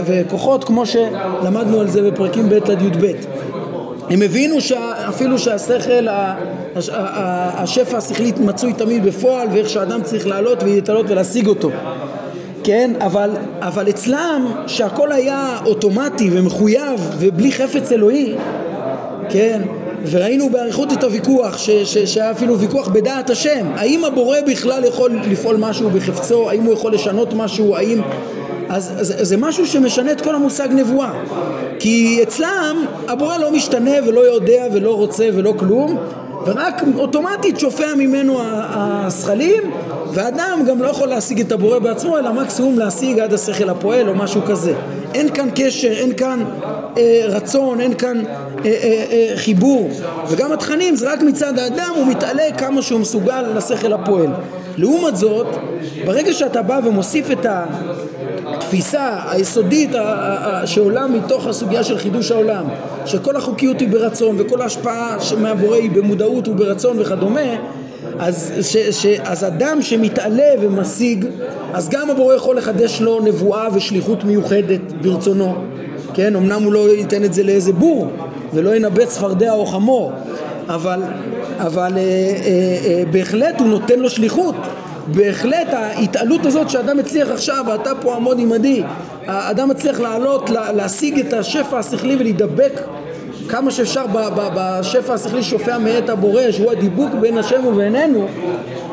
וכוחות 0.05 0.63
כמו 0.63 0.85
שלמדנו 0.85 1.79
על 1.79 1.87
זה 1.87 2.11
בפרקים 2.11 2.49
ב' 2.49 2.53
עד 2.53 2.81
י"ב. 2.81 3.11
הם 4.09 4.21
הבינו 4.21 4.55
אפילו 5.09 5.39
שהשכל, 5.39 6.07
השפע 7.53 7.97
השכלית 7.97 8.39
מצוי 8.39 8.73
תמיד 8.73 9.05
בפועל 9.05 9.47
ואיך 9.51 9.69
שאדם 9.69 10.03
צריך 10.03 10.27
לעלות 10.27 10.63
ולהתעלות 10.63 11.05
ולהשיג 11.09 11.47
אותו. 11.47 11.69
כן, 12.63 12.91
אבל, 12.99 13.29
אבל 13.59 13.89
אצלם 13.89 14.45
שהכל 14.67 15.11
היה 15.11 15.57
אוטומטי 15.65 16.29
ומחויב 16.33 17.09
ובלי 17.19 17.51
חפץ 17.51 17.91
אלוהי, 17.91 18.35
כן, 19.29 19.61
וראינו 20.05 20.49
באריכות 20.49 20.93
את 20.93 21.03
הוויכוח, 21.03 21.57
ש, 21.57 21.69
ש, 21.69 21.97
שהיה 21.97 22.31
אפילו 22.31 22.59
ויכוח 22.59 22.87
בדעת 22.87 23.29
השם, 23.29 23.67
האם 23.75 24.05
הבורא 24.05 24.37
בכלל 24.47 24.83
יכול 24.85 25.11
לפעול 25.31 25.55
משהו 25.59 25.89
בחפצו, 25.89 26.49
האם 26.49 26.63
הוא 26.63 26.73
יכול 26.73 26.93
לשנות 26.93 27.33
משהו, 27.33 27.75
האם... 27.75 28.01
אז, 28.69 28.91
אז 28.97 29.13
זה 29.27 29.37
משהו 29.37 29.67
שמשנה 29.67 30.11
את 30.11 30.21
כל 30.21 30.35
המושג 30.35 30.67
נבואה. 30.71 31.11
כי 31.79 32.19
אצלם 32.23 32.85
הבורא 33.07 33.37
לא 33.37 33.51
משתנה 33.51 33.91
ולא 34.07 34.19
יודע 34.19 34.65
ולא 34.73 34.95
רוצה 34.95 35.29
ולא 35.33 35.53
כלום 35.59 35.97
ורק 36.45 36.83
אוטומטית 36.97 37.59
שופע 37.59 37.95
ממנו 37.97 38.39
השכלים 38.43 39.63
ואדם 40.13 40.63
גם 40.67 40.81
לא 40.81 40.87
יכול 40.87 41.07
להשיג 41.07 41.39
את 41.39 41.51
הבורא 41.51 41.79
בעצמו 41.79 42.17
אלא 42.17 42.33
מקסימום 42.33 42.79
להשיג 42.79 43.19
עד 43.19 43.33
השכל 43.33 43.69
הפועל 43.69 44.09
או 44.09 44.15
משהו 44.15 44.41
כזה 44.47 44.73
אין 45.13 45.33
כאן 45.33 45.49
קשר, 45.55 45.91
אין 45.91 46.13
כאן 46.13 46.43
אה, 46.97 47.23
רצון, 47.27 47.81
אין 47.81 47.93
כאן 47.93 48.23
אה, 48.25 48.31
אה, 48.65 49.05
אה, 49.11 49.33
חיבור. 49.35 49.89
וגם 50.29 50.51
התכנים 50.51 50.95
זה 50.95 51.13
רק 51.13 51.21
מצד 51.21 51.59
האדם 51.59 51.91
הוא 51.95 52.07
מתעלה 52.07 52.43
כמה 52.57 52.81
שהוא 52.81 52.99
מסוגל 52.99 53.41
לשכל 53.55 53.93
הפועל. 53.93 54.29
לעומת 54.77 55.17
זאת 55.17 55.47
ברגע 56.05 56.33
שאתה 56.33 56.61
בא 56.61 56.79
ומוסיף 56.85 57.31
את 57.31 57.45
התפיסה 58.45 59.19
היסודית 59.29 59.89
שעולה 60.65 61.07
מתוך 61.07 61.47
הסוגיה 61.47 61.83
של 61.83 61.97
חידוש 61.97 62.31
העולם 62.31 62.65
שכל 63.05 63.35
החוקיות 63.35 63.79
היא 63.79 63.89
ברצון 63.89 64.35
וכל 64.39 64.61
ההשפעה 64.61 65.17
מהבורא 65.37 65.75
היא 65.75 65.91
במודעות 65.91 66.47
וברצון 66.47 66.99
וכדומה 66.99 67.55
אז, 68.21 68.53
ש, 68.61 68.77
ש, 68.77 69.05
אז 69.05 69.43
אדם 69.43 69.81
שמתעלה 69.81 70.49
ומשיג, 70.61 71.25
אז 71.73 71.89
גם 71.89 72.09
הבורא 72.09 72.35
יכול 72.35 72.57
לחדש 72.57 73.01
לו 73.01 73.19
נבואה 73.19 73.67
ושליחות 73.73 74.23
מיוחדת 74.23 74.79
ברצונו, 75.01 75.55
כן? 76.13 76.35
אמנם 76.35 76.63
הוא 76.63 76.73
לא 76.73 76.89
ייתן 76.89 77.23
את 77.23 77.33
זה 77.33 77.43
לאיזה 77.43 77.73
בור 77.73 78.11
ולא 78.53 78.75
ינבא 78.75 79.05
צפרדע 79.05 79.53
או 79.53 79.65
חמור, 79.65 80.11
אבל, 80.67 81.01
אבל 81.57 81.91
אה, 81.97 81.97
אה, 81.97 82.03
אה, 82.85 83.03
בהחלט 83.11 83.59
הוא 83.59 83.67
נותן 83.67 83.99
לו 83.99 84.09
שליחות 84.09 84.55
בהחלט 85.07 85.73
ההתעלות 85.73 86.45
הזאת 86.45 86.69
שאדם 86.69 86.99
הצליח 86.99 87.29
עכשיו, 87.29 87.65
ואתה 87.67 87.91
פה 88.01 88.15
עמוד 88.15 88.39
עמדי, 88.39 88.83
האדם 89.27 89.69
מצליח 89.69 89.99
לעלות, 89.99 90.49
להשיג 90.49 91.19
את 91.19 91.33
השפע 91.33 91.79
השכלי 91.79 92.15
ולהידבק 92.15 92.81
כמה 93.51 93.71
שאפשר 93.71 94.05
בשפע 94.55 95.13
השכלי 95.13 95.43
שופע 95.43 95.77
מאת 95.77 96.09
הבורא 96.09 96.51
שהוא 96.51 96.71
הדיבוק 96.71 97.11
בין 97.19 97.37
השם 97.37 97.65
ובינינו 97.65 98.27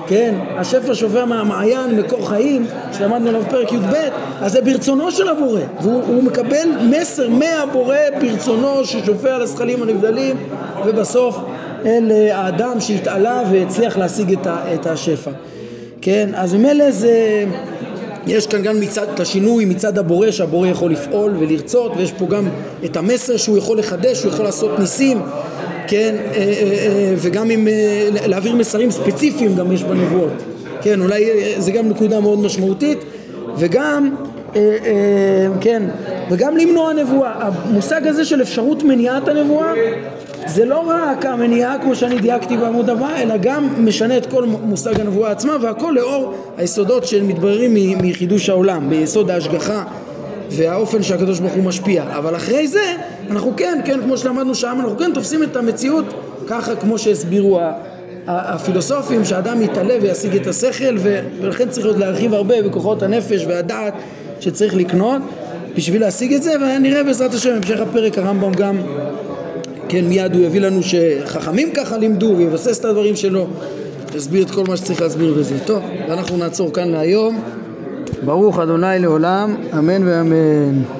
כן, 0.08 0.34
השפע 0.56 0.94
שופע 0.94 1.24
מהמעיין, 1.24 2.00
מקור 2.00 2.28
חיים, 2.28 2.66
שלמדנו 2.98 3.28
עליו 3.28 3.42
פרק 3.50 3.72
י"ב, 3.72 3.94
אז 4.40 4.52
זה 4.52 4.60
ברצונו 4.60 5.10
של 5.10 5.28
הבורא, 5.28 5.60
והוא 5.82 6.22
מקבל 6.22 6.68
מסר 6.90 7.28
מהבורא 7.28 7.96
ברצונו 8.20 8.84
ששופע 8.84 9.34
על 9.34 9.42
הזכלים 9.42 9.82
הנבדלים, 9.82 10.36
ובסוף 10.86 11.38
אל 11.84 12.12
האדם 12.32 12.80
שהתעלה 12.80 13.42
והצליח 13.50 13.98
להשיג 13.98 14.36
את 14.74 14.86
השפע. 14.86 15.30
כן, 16.02 16.30
אז 16.34 16.54
ממילא 16.54 16.90
זה... 16.90 17.44
יש 18.28 18.46
כאן 18.46 18.62
גם 18.62 18.80
מצד, 18.80 19.06
את 19.14 19.20
השינוי 19.20 19.64
מצד 19.64 19.98
הבורא 19.98 20.30
שהבורא 20.30 20.68
יכול 20.68 20.92
לפעול 20.92 21.36
ולרצות 21.38 21.92
ויש 21.96 22.12
פה 22.12 22.26
גם 22.26 22.48
את 22.84 22.96
המסר 22.96 23.36
שהוא 23.36 23.58
יכול 23.58 23.78
לחדש, 23.78 24.22
הוא 24.22 24.32
יכול 24.32 24.44
לעשות 24.44 24.78
ניסים 24.78 25.18
כן, 25.88 26.14
אה, 26.18 26.36
אה, 26.36 26.42
אה, 26.42 27.14
וגם 27.16 27.50
עם 27.50 27.68
להעביר 28.26 28.54
מסרים 28.54 28.90
ספציפיים 28.90 29.56
גם 29.56 29.72
יש 29.72 29.82
בנבואות. 29.82 30.32
כן, 30.82 31.00
אולי 31.00 31.24
זה 31.58 31.70
גם 31.70 31.88
נקודה 31.88 32.20
מאוד 32.20 32.38
משמעותית. 32.38 32.98
וגם 33.56 34.14
כן, 35.60 35.82
וגם 36.30 36.56
למנוע 36.56 36.92
נבואה. 36.92 37.32
המושג 37.40 38.06
הזה 38.06 38.24
של 38.24 38.42
אפשרות 38.42 38.82
מניעת 38.82 39.28
הנבואה 39.28 39.72
זה 40.48 40.64
לא 40.64 40.84
רק 40.86 41.26
המניעה 41.26 41.78
כמו 41.82 41.94
שאני 41.94 42.18
דייקתי 42.18 42.56
בעמוד 42.56 42.90
הבא, 42.90 43.16
אלא 43.16 43.34
גם 43.36 43.68
משנה 43.84 44.16
את 44.16 44.26
כל 44.26 44.44
מושג 44.44 45.00
הנבואה 45.00 45.30
עצמה, 45.30 45.56
והכל 45.62 45.92
לאור 45.96 46.34
היסודות 46.56 47.06
שמתבררים 47.06 47.74
מחידוש 48.02 48.48
העולם, 48.48 48.90
ביסוד 48.90 49.30
ההשגחה 49.30 49.84
והאופן 50.50 51.02
שהקדוש 51.02 51.40
ברוך 51.40 51.52
הוא 51.52 51.64
משפיע. 51.64 52.04
אבל 52.18 52.36
אחרי 52.36 52.68
זה, 52.68 52.80
אנחנו 53.30 53.52
כן, 53.56 53.80
כן, 53.84 54.00
כמו 54.02 54.16
שלמדנו 54.16 54.54
שם, 54.54 54.76
אנחנו 54.80 54.98
כן 54.98 55.10
תופסים 55.14 55.42
את 55.42 55.56
המציאות 55.56 56.04
ככה 56.46 56.76
כמו 56.76 56.98
שהסבירו 56.98 57.60
הפילוסופים, 58.26 59.24
שאדם 59.24 59.62
יתעלה 59.62 59.94
וישיג 60.02 60.36
את 60.36 60.46
השכל, 60.46 60.96
ולכן 61.42 61.68
צריך 61.68 61.86
עוד 61.86 61.98
להרחיב 61.98 62.34
הרבה 62.34 62.62
בכוחות 62.62 63.02
הנפש 63.02 63.44
והדעת 63.48 63.94
שצריך 64.40 64.74
לקנות 64.74 65.22
בשביל 65.76 66.00
להשיג 66.00 66.32
את 66.32 66.42
זה, 66.42 66.52
ונראה 66.60 67.04
בעזרת 67.04 67.34
השם 67.34 67.50
בהמשך 67.50 67.80
הפרק 67.80 68.18
הרמב"ם 68.18 68.52
גם 68.52 68.76
כן, 69.88 70.04
מיד 70.04 70.34
הוא 70.34 70.44
יביא 70.44 70.60
לנו 70.60 70.80
שחכמים 70.82 71.70
ככה 71.74 71.98
לימדו 71.98 72.34
ויבסס 72.36 72.80
את 72.80 72.84
הדברים 72.84 73.16
שלו, 73.16 73.46
יסביר 74.14 74.42
את 74.42 74.50
כל 74.50 74.64
מה 74.68 74.76
שצריך 74.76 75.02
להסביר 75.02 75.34
בזה. 75.34 75.58
טוב, 75.66 75.82
ואנחנו 76.08 76.36
נעצור 76.36 76.72
כאן 76.72 76.88
להיום. 76.88 77.40
ברוך 78.24 78.58
אדוני 78.58 78.98
לעולם, 78.98 79.56
אמן 79.78 80.08
ואמן. 80.08 80.97